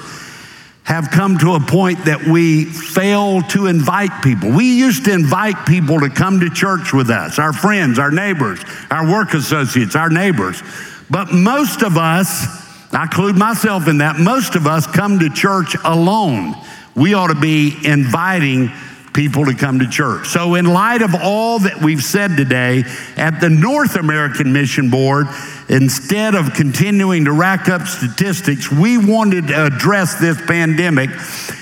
have 0.84 1.10
come 1.10 1.38
to 1.38 1.54
a 1.54 1.60
point 1.60 2.06
that 2.06 2.26
we 2.26 2.66
fail 2.66 3.42
to 3.42 3.68
invite 3.68 4.24
people. 4.24 4.52
We 4.52 4.78
used 4.78 5.06
to 5.06 5.14
invite 5.14 5.66
people 5.66 6.00
to 6.02 6.10
come 6.10 6.40
to 6.42 6.50
church 6.50 6.94
with 6.94 7.10
us, 7.10 7.40
our 7.40 7.54
friends, 7.54 7.98
our 7.98 8.12
neighbors, 8.12 8.60
our 8.90 9.10
work 9.10 9.34
associates, 9.34 9.96
our 9.96 10.10
neighbors. 10.10 10.62
But 11.10 11.32
most 11.32 11.82
of 11.82 11.98
us, 11.98 12.46
I 12.94 13.04
include 13.04 13.38
myself 13.38 13.88
in 13.88 14.00
that, 14.00 14.20
most 14.20 14.56
of 14.56 14.68
us 14.68 14.86
come 14.86 15.20
to 15.20 15.30
church 15.30 15.76
alone. 15.84 16.56
We 16.96 17.14
ought 17.14 17.28
to 17.28 17.40
be 17.40 17.78
inviting 17.84 18.72
people 19.14 19.46
to 19.46 19.54
come 19.54 19.80
to 19.80 19.88
church. 19.88 20.28
So, 20.28 20.56
in 20.56 20.66
light 20.66 21.02
of 21.02 21.14
all 21.16 21.60
that 21.60 21.82
we've 21.82 22.04
said 22.04 22.38
today, 22.38 22.84
at 23.18 23.40
the 23.40 23.50
North 23.50 23.96
American 23.96 24.54
Mission 24.54 24.90
Board, 24.90 25.28
instead 25.70 26.36
of 26.36 26.54
continuing 26.54 27.26
to 27.26 27.32
rack 27.32 27.70
up 27.70 27.88
statistics, 27.88 28.72
we 28.72 28.98
wanted 28.98 29.48
to 29.48 29.66
address 29.66 30.20
this 30.20 30.40
pandemic, 30.46 31.10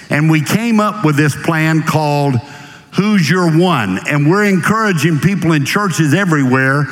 and 0.09 0.29
we 0.29 0.41
came 0.41 0.79
up 0.79 1.05
with 1.05 1.15
this 1.15 1.35
plan 1.35 1.81
called 1.81 2.35
Who's 2.95 3.29
Your 3.29 3.57
One? 3.57 3.99
And 4.07 4.29
we're 4.29 4.45
encouraging 4.45 5.19
people 5.19 5.53
in 5.53 5.65
churches 5.65 6.13
everywhere 6.13 6.85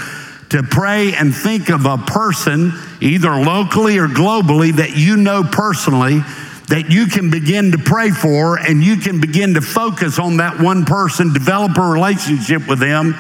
to 0.50 0.64
pray 0.64 1.14
and 1.14 1.36
think 1.36 1.70
of 1.70 1.86
a 1.86 1.98
person, 1.98 2.72
either 3.02 3.32
locally 3.32 3.98
or 3.98 4.08
globally, 4.08 4.78
that 4.78 4.96
you 4.96 5.18
know 5.18 5.44
personally 5.44 6.22
that 6.68 6.92
you 6.92 7.08
can 7.08 7.30
begin 7.30 7.72
to 7.72 7.78
pray 7.78 8.12
for 8.12 8.58
and 8.60 8.84
you 8.84 8.98
can 8.98 9.22
begin 9.22 9.54
to 9.54 9.62
focus 9.62 10.20
on 10.20 10.38
that 10.38 10.60
one 10.60 10.86
person, 10.86 11.34
develop 11.34 11.78
a 11.78 11.82
relationship 11.82 12.68
with 12.68 12.80
them, 12.80 13.16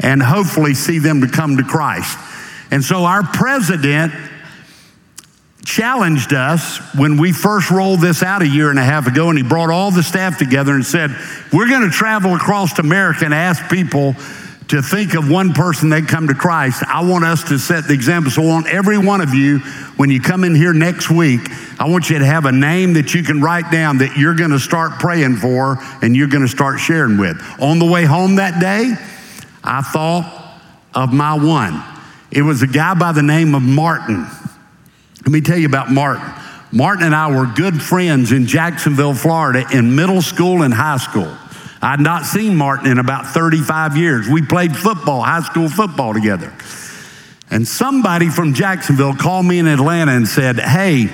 and 0.00 0.22
hopefully 0.22 0.74
see 0.74 0.98
them 0.98 1.20
to 1.20 1.26
come 1.26 1.56
to 1.56 1.62
Christ. 1.62 2.18
And 2.70 2.84
so 2.84 3.04
our 3.04 3.22
president 3.22 4.12
challenged 5.64 6.32
us 6.32 6.78
when 6.94 7.16
we 7.16 7.32
first 7.32 7.70
rolled 7.70 8.00
this 8.00 8.22
out 8.22 8.42
a 8.42 8.48
year 8.48 8.70
and 8.70 8.78
a 8.78 8.84
half 8.84 9.06
ago, 9.06 9.28
and 9.28 9.38
he 9.38 9.44
brought 9.44 9.70
all 9.70 9.90
the 9.90 10.02
staff 10.02 10.38
together 10.38 10.74
and 10.74 10.84
said, 10.84 11.10
We're 11.52 11.68
going 11.68 11.82
to 11.82 11.90
travel 11.90 12.34
across 12.34 12.78
America 12.78 13.24
and 13.24 13.34
ask 13.34 13.70
people 13.70 14.14
to 14.70 14.80
think 14.80 15.14
of 15.14 15.28
one 15.28 15.52
person 15.52 15.88
that 15.88 16.06
come 16.06 16.28
to 16.28 16.34
Christ, 16.34 16.84
I 16.86 17.04
want 17.04 17.24
us 17.24 17.42
to 17.44 17.58
set 17.58 17.88
the 17.88 17.92
example. 17.92 18.30
So 18.30 18.42
I 18.42 18.46
want 18.46 18.68
every 18.68 18.98
one 18.98 19.20
of 19.20 19.34
you, 19.34 19.58
when 19.96 20.10
you 20.10 20.20
come 20.20 20.44
in 20.44 20.54
here 20.54 20.72
next 20.72 21.10
week, 21.10 21.40
I 21.80 21.88
want 21.88 22.08
you 22.08 22.20
to 22.20 22.24
have 22.24 22.44
a 22.44 22.52
name 22.52 22.94
that 22.94 23.12
you 23.12 23.24
can 23.24 23.40
write 23.40 23.72
down 23.72 23.98
that 23.98 24.16
you're 24.16 24.36
going 24.36 24.52
to 24.52 24.60
start 24.60 24.92
praying 25.00 25.36
for 25.36 25.78
and 26.02 26.14
you're 26.14 26.28
going 26.28 26.44
to 26.44 26.48
start 26.48 26.78
sharing 26.78 27.18
with. 27.18 27.36
On 27.60 27.80
the 27.80 27.84
way 27.84 28.04
home 28.04 28.36
that 28.36 28.60
day, 28.60 28.94
I 29.64 29.82
thought 29.82 30.60
of 30.94 31.12
my 31.12 31.34
one. 31.34 31.82
It 32.30 32.42
was 32.42 32.62
a 32.62 32.68
guy 32.68 32.94
by 32.94 33.10
the 33.10 33.22
name 33.22 33.56
of 33.56 33.62
Martin. 33.62 34.24
Let 35.22 35.32
me 35.32 35.40
tell 35.40 35.58
you 35.58 35.66
about 35.66 35.90
Martin. 35.90 36.24
Martin 36.70 37.06
and 37.06 37.14
I 37.14 37.28
were 37.28 37.46
good 37.46 37.82
friends 37.82 38.30
in 38.30 38.46
Jacksonville, 38.46 39.14
Florida, 39.14 39.64
in 39.72 39.96
middle 39.96 40.22
school 40.22 40.62
and 40.62 40.72
high 40.72 40.98
school. 40.98 41.36
I'd 41.82 42.00
not 42.00 42.26
seen 42.26 42.56
Martin 42.56 42.90
in 42.90 42.98
about 42.98 43.26
35 43.26 43.96
years. 43.96 44.28
We 44.28 44.42
played 44.42 44.76
football, 44.76 45.22
high 45.22 45.42
school 45.42 45.68
football 45.68 46.12
together. 46.12 46.52
And 47.50 47.66
somebody 47.66 48.28
from 48.28 48.54
Jacksonville 48.54 49.14
called 49.14 49.46
me 49.46 49.58
in 49.58 49.66
Atlanta 49.66 50.12
and 50.12 50.28
said, 50.28 50.58
Hey, 50.58 51.08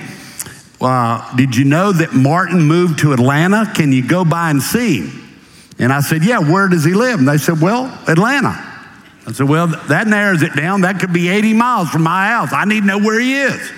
uh, 0.79 1.35
did 1.35 1.55
you 1.55 1.65
know 1.65 1.91
that 1.91 2.13
Martin 2.13 2.61
moved 2.61 2.99
to 2.99 3.13
Atlanta? 3.13 3.71
Can 3.73 3.91
you 3.91 4.07
go 4.07 4.23
by 4.23 4.51
and 4.51 4.61
see 4.61 5.01
him? 5.01 5.23
And 5.79 5.93
I 5.93 6.01
said, 6.01 6.23
Yeah, 6.23 6.39
where 6.39 6.67
does 6.67 6.83
he 6.83 6.93
live? 6.93 7.19
And 7.19 7.27
they 7.27 7.37
said, 7.37 7.61
Well, 7.61 7.85
Atlanta. 8.07 8.63
I 9.25 9.31
said, 9.31 9.47
Well, 9.47 9.67
that 9.67 10.05
narrows 10.07 10.43
it 10.43 10.55
down. 10.55 10.81
That 10.81 10.99
could 10.99 11.13
be 11.13 11.29
80 11.29 11.53
miles 11.53 11.89
from 11.89 12.03
my 12.03 12.27
house. 12.27 12.51
I 12.51 12.65
need 12.65 12.81
to 12.81 12.85
know 12.85 12.99
where 12.99 13.19
he 13.19 13.35
is. 13.35 13.71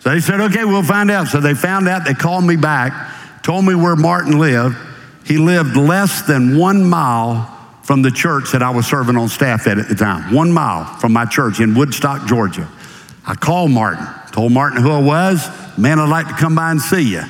So 0.00 0.10
they 0.10 0.20
said, 0.20 0.40
Okay, 0.40 0.64
we'll 0.64 0.82
find 0.82 1.10
out. 1.10 1.28
So 1.28 1.40
they 1.40 1.54
found 1.54 1.88
out. 1.88 2.04
They 2.04 2.14
called 2.14 2.44
me 2.44 2.56
back, 2.56 3.42
told 3.42 3.64
me 3.66 3.74
where 3.74 3.96
Martin 3.96 4.38
lived. 4.38 4.76
He 5.24 5.38
lived 5.38 5.76
less 5.76 6.22
than 6.22 6.58
one 6.58 6.84
mile 6.84 7.48
from 7.82 8.02
the 8.02 8.10
church 8.10 8.52
that 8.52 8.62
I 8.62 8.70
was 8.70 8.86
serving 8.86 9.16
on 9.16 9.28
staff 9.28 9.66
at 9.66 9.78
at 9.78 9.88
the 9.88 9.94
time. 9.94 10.32
One 10.34 10.52
mile 10.52 10.84
from 10.98 11.12
my 11.12 11.26
church 11.26 11.60
in 11.60 11.74
Woodstock, 11.74 12.26
Georgia. 12.26 12.68
I 13.26 13.34
called 13.34 13.70
Martin, 13.70 14.06
told 14.32 14.52
Martin 14.52 14.82
who 14.82 14.90
I 14.90 15.00
was. 15.00 15.48
Man, 15.78 15.98
I'd 15.98 16.08
like 16.08 16.28
to 16.28 16.34
come 16.34 16.54
by 16.54 16.70
and 16.70 16.80
see 16.80 17.12
you. 17.12 17.22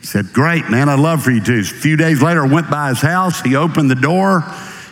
He 0.00 0.06
said, 0.06 0.32
Great, 0.32 0.68
man, 0.70 0.88
I'd 0.88 0.98
love 0.98 1.22
for 1.22 1.30
you 1.30 1.42
to. 1.42 1.60
A 1.60 1.62
few 1.62 1.96
days 1.96 2.22
later, 2.22 2.44
I 2.44 2.48
went 2.48 2.70
by 2.70 2.88
his 2.88 3.00
house. 3.00 3.40
He 3.40 3.56
opened 3.56 3.90
the 3.90 3.94
door. 3.94 4.44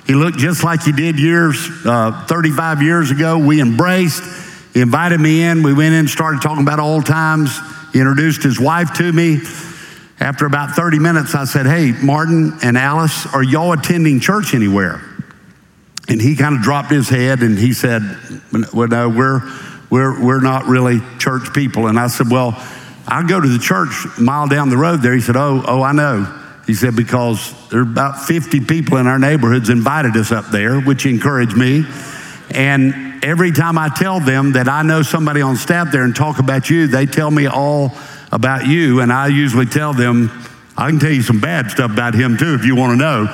He 0.07 0.15
looked 0.15 0.39
just 0.39 0.65
like 0.65 0.83
he 0.83 0.93
did 0.93 1.19
years, 1.19 1.69
uh, 1.85 2.25
35 2.29 2.83
years 2.83 3.11
ago. 3.11 3.39
We 3.39 3.61
embraced. 3.61 4.23
He 4.73 4.81
invited 4.81 5.21
me 5.21 5.43
in. 5.43 5.63
We 5.63 5.75
went 5.75 5.93
in, 5.95 6.01
and 6.01 6.11
started 6.11 6.41
talking 6.41 6.63
about 6.63 6.81
old 6.81 7.07
times. 7.07 7.59
He 7.93 8.01
introduced 8.01 8.43
his 8.43 8.61
wife 8.61 8.95
to 8.95 9.13
me. 9.13 9.41
After 10.21 10.47
about 10.47 10.75
30 10.75 10.99
minutes, 10.99 11.35
I 11.35 11.45
said, 11.45 11.67
Hey, 11.67 11.93
Martin 11.93 12.59
and 12.63 12.77
Alice, 12.77 13.27
are 13.27 13.43
y'all 13.43 13.73
attending 13.73 14.19
church 14.19 14.55
anywhere? 14.55 15.01
And 16.09 16.21
he 16.21 16.35
kind 16.35 16.57
of 16.57 16.63
dropped 16.63 16.91
his 16.91 17.09
head 17.09 17.41
and 17.41 17.57
he 17.57 17.73
said, 17.73 18.03
Well, 18.73 18.89
no, 18.89 19.09
we're, 19.09 19.43
we're, 19.91 20.25
we're 20.25 20.41
not 20.41 20.67
really 20.67 21.01
church 21.19 21.53
people. 21.55 21.87
And 21.87 21.99
I 21.99 22.09
said, 22.09 22.31
Well, 22.31 22.55
I 23.07 23.23
go 23.27 23.41
to 23.41 23.49
the 23.49 23.59
church 23.59 24.07
a 24.19 24.21
mile 24.21 24.49
down 24.49 24.71
the 24.71 24.77
road 24.77 25.03
there. 25.03 25.15
He 25.15 25.21
said, 25.21 25.37
Oh, 25.37 25.63
oh, 25.67 25.83
I 25.83 25.93
know. 25.93 26.25
He 26.67 26.75
said, 26.75 26.97
Because 26.97 27.55
there 27.69 27.81
are 27.81 27.83
about 27.83 28.21
50 28.21 28.61
people 28.65 28.97
in 28.97 29.07
our 29.07 29.21
neighborhoods 29.21 29.71
invited 29.71 30.17
us 30.17 30.33
up 30.33 30.47
there, 30.47 30.81
which 30.81 31.07
encouraged 31.07 31.57
me. 31.57 31.85
And 32.51 33.23
every 33.23 33.53
time 33.53 33.79
I 33.79 33.89
tell 33.89 34.19
them 34.19 34.53
that 34.53 34.69
I 34.69 34.83
know 34.83 35.03
somebody 35.03 35.43
on 35.43 35.57
staff 35.57 35.93
there 35.93 36.03
and 36.03 36.17
talk 36.17 36.39
about 36.41 36.71
you, 36.71 36.89
they 36.89 37.07
tell 37.07 37.31
me 37.31 37.47
all 37.47 37.93
about 38.31 38.67
you, 38.67 39.01
and 39.01 39.13
I 39.13 39.29
usually 39.29 39.67
tell 39.67 39.93
them, 39.93 40.31
I 40.77 40.89
can 40.91 40.99
tell 40.99 41.11
you 41.11 41.23
some 41.23 41.41
bad 41.41 41.71
stuff 41.71 41.91
about 41.91 42.15
him 42.15 42.37
too 42.37 42.55
if 42.55 42.65
you 42.65 42.77
want 42.77 42.93
to 42.93 42.97
know. 42.97 43.27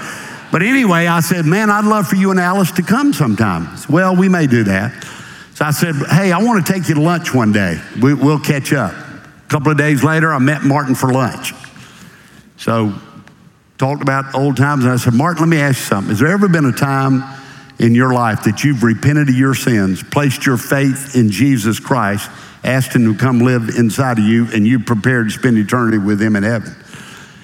But 0.51 0.63
anyway, 0.63 1.07
I 1.07 1.21
said, 1.21 1.45
Man, 1.45 1.69
I'd 1.69 1.85
love 1.85 2.07
for 2.07 2.17
you 2.17 2.31
and 2.31 2.39
Alice 2.39 2.71
to 2.73 2.83
come 2.83 3.13
sometime. 3.13 3.77
Said, 3.77 3.91
well, 3.91 4.15
we 4.17 4.29
may 4.29 4.47
do 4.47 4.65
that. 4.65 5.05
So 5.55 5.65
I 5.65 5.73
said, 5.73 5.95
Hey, 5.97 6.33
I 6.33 6.39
want 6.43 6.65
to 6.65 6.73
take 6.73 6.89
you 6.89 6.95
to 6.95 7.01
lunch 7.01 7.35
one 7.35 7.53
day. 7.53 7.81
We, 8.01 8.15
will 8.15 8.39
catch 8.39 8.73
up. 8.73 8.93
A 8.93 9.49
couple 9.49 9.71
of 9.71 9.79
days 9.79 10.03
later, 10.03 10.33
I 10.33 10.39
met 10.39 10.63
Martin 10.63 10.95
for 10.95 11.13
lunch. 11.13 11.53
So, 12.57 12.95
talked 13.79 14.01
about 14.01 14.35
old 14.35 14.57
times, 14.57 14.85
and 14.85 14.93
I 14.93 14.97
said, 14.97 15.15
Martin, 15.15 15.43
let 15.43 15.49
me 15.49 15.59
ask 15.59 15.79
you 15.79 15.85
something. 15.87 16.11
Has 16.11 16.21
there 16.21 16.29
ever 16.29 16.49
been 16.49 16.65
a 16.65 16.73
time 16.73 17.23
in 17.79 17.95
your 17.95 18.15
life 18.15 18.45
that 18.45 18.65
you've 18.65 18.83
repented 18.83 19.29
of 19.29 19.35
your 19.35 19.55
sins, 19.55 20.03
placed 20.03 20.47
your 20.47 20.57
faith 20.57 21.17
in 21.17 21.31
Jesus 21.31 21.81
Christ, 21.81 22.31
asked 22.65 22.95
him 22.95 23.13
to 23.13 23.19
come 23.19 23.41
live 23.41 23.71
inside 23.71 24.19
of 24.19 24.25
you, 24.25 24.49
and 24.53 24.67
you 24.67 24.81
prepared 24.81 25.29
to 25.29 25.31
spend 25.31 25.59
eternity 25.59 25.99
with 25.99 26.21
him 26.21 26.37
in 26.37 26.43
heaven? 26.43 26.75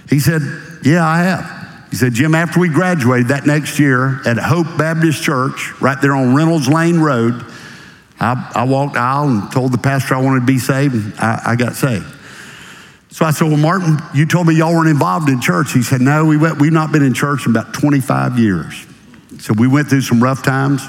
He 0.09 0.19
said, 0.19 0.43
Yeah, 0.85 1.07
I 1.07 1.19
have. 1.23 1.61
He 1.91 1.97
said, 1.97 2.13
Jim, 2.13 2.35
after 2.35 2.61
we 2.61 2.69
graduated 2.69 3.29
that 3.29 3.47
next 3.47 3.79
year 3.79 4.21
at 4.25 4.39
Hope 4.39 4.67
Baptist 4.79 5.23
Church, 5.23 5.73
right 5.81 6.01
there 6.01 6.15
on 6.15 6.35
Reynolds 6.35 6.69
Lane 6.69 7.01
Road, 7.01 7.45
I, 8.21 8.53
I 8.55 8.65
walked 8.65 8.97
aisle 8.97 9.29
and 9.29 9.51
told 9.51 9.73
the 9.73 9.79
pastor 9.79 10.15
I 10.15 10.21
wanted 10.21 10.41
to 10.41 10.47
be 10.47 10.59
saved, 10.59 10.95
and 10.95 11.15
I, 11.19 11.43
I 11.47 11.57
got 11.57 11.75
saved. 11.75 12.07
So 13.11 13.25
I 13.25 13.33
said, 13.33 13.49
Well, 13.49 13.57
Martin, 13.57 13.99
you 14.15 14.27
told 14.27 14.47
me 14.47 14.55
y'all 14.55 14.73
weren't 14.73 14.89
involved 14.89 15.29
in 15.29 15.41
church. 15.41 15.73
He 15.73 15.83
said, 15.83 16.01
No, 16.01 16.25
we 16.25 16.37
went, 16.37 16.61
we've 16.61 16.73
not 16.73 16.93
been 16.93 17.03
in 17.03 17.15
church 17.15 17.47
in 17.47 17.51
about 17.51 17.75
25 17.75 18.39
years. 18.39 18.87
So 19.39 19.53
we 19.53 19.67
went 19.67 19.89
through 19.89 20.03
some 20.03 20.23
rough 20.23 20.43
times. 20.43 20.87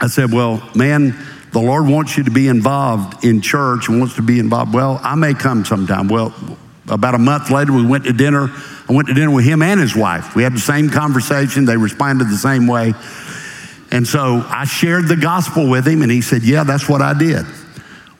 I 0.00 0.08
said, 0.08 0.32
Well, 0.32 0.68
man, 0.74 1.16
the 1.52 1.60
Lord 1.60 1.86
wants 1.86 2.16
you 2.16 2.24
to 2.24 2.30
be 2.30 2.48
involved 2.48 3.24
in 3.24 3.40
church 3.40 3.88
and 3.88 3.98
wants 3.98 4.16
to 4.16 4.22
be 4.22 4.38
involved. 4.38 4.74
Well, 4.74 5.00
I 5.02 5.14
may 5.14 5.34
come 5.34 5.64
sometime. 5.64 6.08
Well, 6.08 6.34
about 6.88 7.14
a 7.14 7.18
month 7.18 7.50
later, 7.50 7.72
we 7.72 7.86
went 7.86 8.04
to 8.04 8.12
dinner. 8.12 8.50
I 8.88 8.92
went 8.92 9.08
to 9.08 9.14
dinner 9.14 9.30
with 9.30 9.44
him 9.44 9.62
and 9.62 9.80
his 9.80 9.94
wife. 9.94 10.34
We 10.34 10.42
had 10.42 10.54
the 10.54 10.60
same 10.60 10.90
conversation. 10.90 11.64
They 11.64 11.76
responded 11.76 12.28
the 12.28 12.36
same 12.36 12.66
way. 12.66 12.94
And 13.90 14.06
so 14.06 14.44
I 14.46 14.64
shared 14.64 15.08
the 15.08 15.16
gospel 15.16 15.68
with 15.68 15.86
him, 15.86 16.02
and 16.02 16.10
he 16.10 16.20
said, 16.20 16.42
Yeah, 16.42 16.64
that's 16.64 16.88
what 16.88 17.00
I 17.00 17.14
did. 17.18 17.46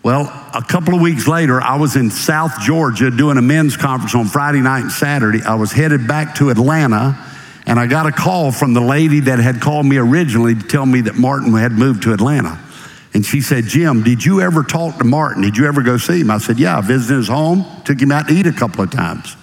Well, 0.02 0.22
a 0.54 0.62
couple 0.62 0.94
of 0.94 1.00
weeks 1.00 1.26
later, 1.26 1.60
I 1.60 1.76
was 1.76 1.96
in 1.96 2.10
South 2.10 2.60
Georgia 2.60 3.10
doing 3.10 3.36
a 3.36 3.42
men's 3.42 3.76
conference 3.76 4.14
on 4.14 4.26
Friday 4.26 4.60
night 4.60 4.82
and 4.82 4.92
Saturday. 4.92 5.42
I 5.42 5.56
was 5.56 5.72
headed 5.72 6.06
back 6.06 6.36
to 6.36 6.50
Atlanta, 6.50 7.18
and 7.66 7.78
I 7.78 7.86
got 7.86 8.06
a 8.06 8.12
call 8.12 8.52
from 8.52 8.72
the 8.72 8.80
lady 8.80 9.20
that 9.20 9.38
had 9.38 9.60
called 9.60 9.84
me 9.84 9.98
originally 9.98 10.54
to 10.54 10.62
tell 10.62 10.86
me 10.86 11.02
that 11.02 11.16
Martin 11.16 11.52
had 11.52 11.72
moved 11.72 12.04
to 12.04 12.12
Atlanta. 12.12 12.58
And 13.14 13.24
she 13.24 13.40
said, 13.40 13.64
Jim, 13.64 14.02
did 14.02 14.24
you 14.24 14.40
ever 14.40 14.62
talk 14.62 14.98
to 14.98 15.04
Martin? 15.04 15.42
Did 15.42 15.56
you 15.56 15.66
ever 15.66 15.82
go 15.82 15.96
see 15.96 16.20
him? 16.20 16.30
I 16.30 16.38
said, 16.38 16.58
Yeah, 16.58 16.78
I 16.78 16.80
visited 16.80 17.16
his 17.16 17.28
home, 17.28 17.64
took 17.84 18.00
him 18.00 18.12
out 18.12 18.28
to 18.28 18.34
eat 18.34 18.46
a 18.46 18.52
couple 18.52 18.84
of 18.84 18.90
times. 18.90 19.36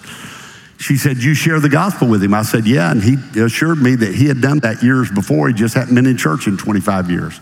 She 0.78 0.96
said, 0.96 1.18
You 1.18 1.34
share 1.34 1.58
the 1.58 1.68
gospel 1.68 2.08
with 2.08 2.22
him? 2.22 2.34
I 2.34 2.42
said, 2.42 2.66
Yeah. 2.66 2.90
And 2.90 3.02
he 3.02 3.16
assured 3.40 3.78
me 3.78 3.96
that 3.96 4.14
he 4.14 4.26
had 4.26 4.40
done 4.40 4.60
that 4.60 4.82
years 4.82 5.10
before. 5.10 5.48
He 5.48 5.54
just 5.54 5.74
hadn't 5.74 5.94
been 5.94 6.06
in 6.06 6.16
church 6.16 6.46
in 6.46 6.56
25 6.56 7.10
years. 7.10 7.40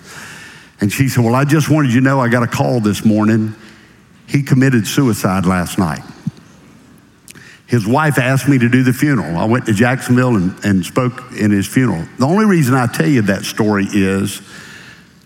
And 0.80 0.92
she 0.92 1.08
said, 1.08 1.24
Well, 1.24 1.34
I 1.34 1.44
just 1.44 1.68
wanted 1.68 1.92
you 1.92 2.00
to 2.00 2.04
know 2.04 2.20
I 2.20 2.28
got 2.28 2.42
a 2.42 2.46
call 2.46 2.80
this 2.80 3.04
morning. 3.04 3.54
He 4.26 4.42
committed 4.42 4.86
suicide 4.86 5.44
last 5.44 5.78
night. 5.78 6.02
His 7.66 7.86
wife 7.86 8.18
asked 8.18 8.48
me 8.48 8.58
to 8.58 8.68
do 8.68 8.82
the 8.82 8.92
funeral. 8.92 9.36
I 9.36 9.46
went 9.46 9.66
to 9.66 9.72
Jacksonville 9.72 10.36
and, 10.36 10.64
and 10.64 10.84
spoke 10.84 11.32
in 11.32 11.50
his 11.50 11.66
funeral. 11.66 12.06
The 12.18 12.26
only 12.26 12.44
reason 12.44 12.74
I 12.74 12.86
tell 12.86 13.08
you 13.08 13.22
that 13.22 13.44
story 13.44 13.86
is 13.90 14.42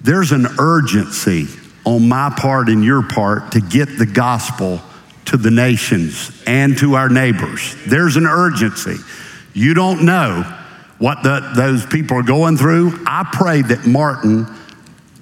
there's 0.01 0.33
an 0.33 0.47
urgency 0.59 1.47
on 1.85 2.09
my 2.09 2.33
part 2.37 2.69
and 2.69 2.85
your 2.85 3.03
part 3.03 3.53
to 3.53 3.61
get 3.61 3.87
the 3.99 4.07
gospel 4.07 4.81
to 5.27 5.37
the 5.37 5.51
nations 5.51 6.43
and 6.47 6.77
to 6.79 6.95
our 6.95 7.09
neighbors. 7.09 7.77
There's 7.87 8.17
an 8.17 8.27
urgency. 8.27 8.97
You 9.55 9.75
don't 9.75 10.05
know 10.05 10.43
what 10.99 11.23
the, 11.23 11.53
those 11.57 11.87
people 11.87 12.17
are 12.19 12.23
going 12.23 12.57
through. 12.57 13.05
I 13.07 13.29
pray 13.33 13.63
that 13.63 13.87
Martin 13.87 14.47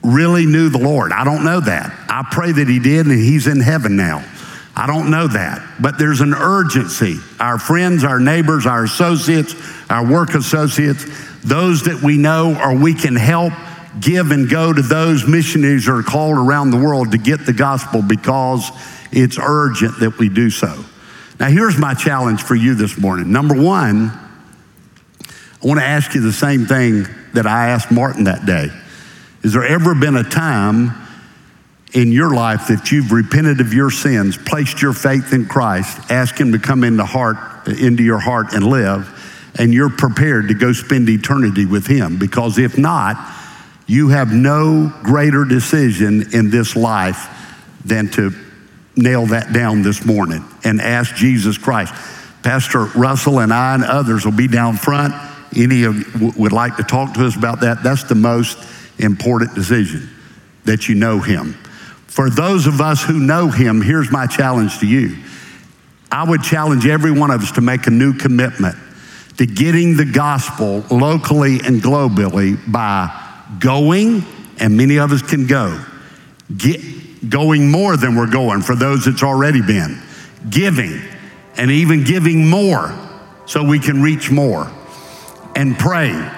really 0.03 0.47
knew 0.47 0.69
the 0.69 0.79
Lord. 0.79 1.13
I 1.13 1.25
don't 1.25 1.45
know 1.45 1.61
that. 1.61 1.93
I 2.09 2.27
pray 2.31 2.53
that 2.53 2.69
he 2.69 2.79
did 2.79 3.07
and 3.07 3.19
he's 3.19 3.47
in 3.47 3.61
heaven 3.61 3.97
now. 3.97 4.25
I 4.75 4.87
don't 4.87 5.11
know 5.11 5.27
that, 5.27 5.67
but 5.81 5.99
there's 5.99 6.21
an 6.21 6.35
urgency. 6.35 7.17
Our 7.41 7.59
friends, 7.59 8.05
our 8.05 8.21
neighbors, 8.21 8.67
our 8.67 8.85
associates, 8.85 9.55
our 9.89 10.07
work 10.07 10.35
associates, 10.35 11.05
those 11.43 11.85
that 11.85 12.03
we 12.03 12.19
know 12.19 12.61
or 12.61 12.75
we 12.77 12.93
can 12.93 13.17
help 13.17 13.53
give 14.01 14.31
and 14.31 14.49
go 14.49 14.73
to 14.73 14.83
those 14.83 15.27
missionaries 15.27 15.87
that 15.87 15.93
are 15.93 16.03
called 16.03 16.37
around 16.37 16.71
the 16.71 16.77
world 16.77 17.13
to 17.13 17.19
get 17.19 17.47
the 17.47 17.53
gospel 17.53 18.03
because 18.03 18.71
it's 19.13 19.39
urgent 19.39 20.01
that 20.01 20.19
we 20.19 20.29
do 20.29 20.51
so. 20.51 20.85
Now, 21.39 21.49
here's 21.49 21.79
my 21.79 21.95
challenge 21.95 22.43
for 22.43 22.55
you 22.55 22.75
this 22.75 22.99
morning. 22.99 23.31
Number 23.31 23.55
one, 23.55 24.11
I 25.63 25.67
want 25.67 25.81
to 25.81 25.87
ask 25.87 26.15
you 26.15 26.21
the 26.21 26.33
same 26.33 26.67
thing 26.67 27.07
that 27.35 27.47
I 27.47 27.69
asked 27.69 27.91
Martin 27.91 28.25
that 28.25 28.47
day. 28.47 28.69
Has 29.43 29.53
there 29.53 29.67
ever 29.67 29.95
been 29.95 30.17
a 30.17 30.25
time 30.25 30.93
in 31.93 32.13
your 32.13 32.35
life 32.35 32.69
that 32.69 32.91
you've 32.91 33.13
repented 33.13 33.61
of 33.61 33.73
your 33.73 33.91
sins, 33.91 34.37
placed 34.37 34.83
your 34.83 34.93
faith 34.93 35.33
in 35.33 35.47
Christ, 35.47 36.11
asked 36.11 36.39
Him 36.39 36.53
to 36.53 36.59
come 36.59 36.85
into 36.85 37.05
heart, 37.05 37.37
into 37.69 38.03
your 38.03 38.19
heart 38.19 38.53
and 38.53 38.67
live, 38.67 39.53
and 39.59 39.73
you're 39.73 39.91
prepared 39.91 40.49
to 40.49 40.55
go 40.55 40.73
spend 40.73 41.09
eternity 41.09 41.65
with 41.65 41.87
Him? 41.87 42.19
Because 42.19 42.59
if 42.59 42.77
not, 42.77 43.17
you 43.87 44.09
have 44.09 44.33
no 44.33 44.93
greater 45.03 45.45
decision 45.45 46.35
in 46.35 46.51
this 46.51 46.75
life 46.75 47.29
than 47.85 48.09
to 48.13 48.33
nail 48.97 49.27
that 49.27 49.53
down 49.53 49.83
this 49.83 50.05
morning 50.05 50.45
and 50.65 50.81
ask 50.81 51.15
Jesus 51.15 51.59
Christ. 51.59 51.95
Pastor 52.43 52.85
Russell 52.97 53.41
and 53.41 53.53
I 53.53 53.75
and 53.75 53.85
others 53.85 54.25
will 54.25 54.33
be 54.33 54.49
down 54.49 54.77
front. 54.77 55.15
Any 55.57 55.85
of 55.85 56.21
you 56.21 56.33
would 56.37 56.53
like 56.53 56.77
to 56.77 56.83
talk 56.83 57.15
to 57.15 57.27
us 57.27 57.37
about 57.37 57.61
that. 57.61 57.83
That's 57.83 58.05
the 58.05 58.15
most 58.15 58.59
important 58.99 59.55
decision 59.55 60.09
that 60.65 60.89
you 60.89 60.95
know 60.95 61.21
him. 61.21 61.53
For 62.07 62.31
those 62.31 62.67
of 62.67 62.81
us 62.81 63.03
who 63.03 63.21
know 63.21 63.49
him, 63.49 63.83
here's 63.83 64.11
my 64.11 64.27
challenge 64.27 64.79
to 64.81 64.87
you. 64.87 65.17
I 66.11 66.29
would 66.29 66.43
challenge 66.43 66.87
every 66.87 67.13
one 67.13 67.31
of 67.31 67.43
us 67.43 67.53
to 67.53 67.61
make 67.61 67.87
a 67.87 67.91
new 67.91 68.15
commitment 68.15 68.77
to 69.37 69.47
getting 69.47 69.97
the 69.97 70.05
gospel 70.05 70.85
locally 70.91 71.61
and 71.65 71.83
globally 71.83 72.59
by 72.71 73.26
going, 73.59 74.25
and 74.59 74.77
many 74.77 74.99
of 74.99 75.13
us 75.13 75.23
can 75.23 75.47
go. 75.47 75.85
Get, 76.57 77.29
going 77.29 77.71
more 77.71 77.97
than 77.97 78.15
we're 78.15 78.31
going 78.31 78.63
for 78.63 78.75
those 78.75 79.05
that's 79.05 79.23
already 79.23 79.63
been, 79.63 80.01
giving, 80.49 81.01
and 81.57 81.71
even 81.71 82.05
giving 82.05 82.49
more 82.49 82.95
so 83.47 83.63
we 83.65 83.79
can 83.79 84.03
reach 84.03 84.31
more, 84.31 84.71
and 85.55 85.79
praying. 85.79 86.31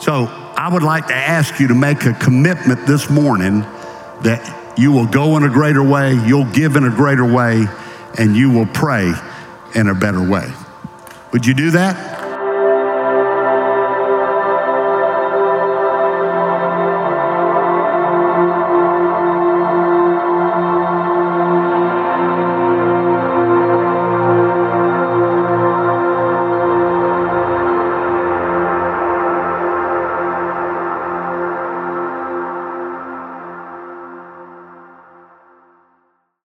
So 0.00 0.26
I 0.26 0.70
would 0.72 0.82
like 0.82 1.08
to 1.08 1.14
ask 1.14 1.58
you 1.60 1.68
to 1.68 1.74
make 1.74 2.04
a 2.04 2.14
commitment 2.14 2.86
this 2.86 3.10
morning 3.10 3.60
that 4.22 4.74
you 4.78 4.92
will 4.92 5.06
go 5.06 5.36
in 5.36 5.42
a 5.42 5.48
greater 5.48 5.82
way, 5.82 6.14
you'll 6.26 6.50
give 6.52 6.76
in 6.76 6.84
a 6.84 6.90
greater 6.90 7.24
way, 7.24 7.66
and 8.18 8.36
you 8.36 8.50
will 8.50 8.66
pray 8.66 9.12
in 9.74 9.88
a 9.88 9.94
better 9.94 10.22
way. 10.22 10.50
Would 11.32 11.44
you 11.44 11.54
do 11.54 11.72
that? 11.72 12.17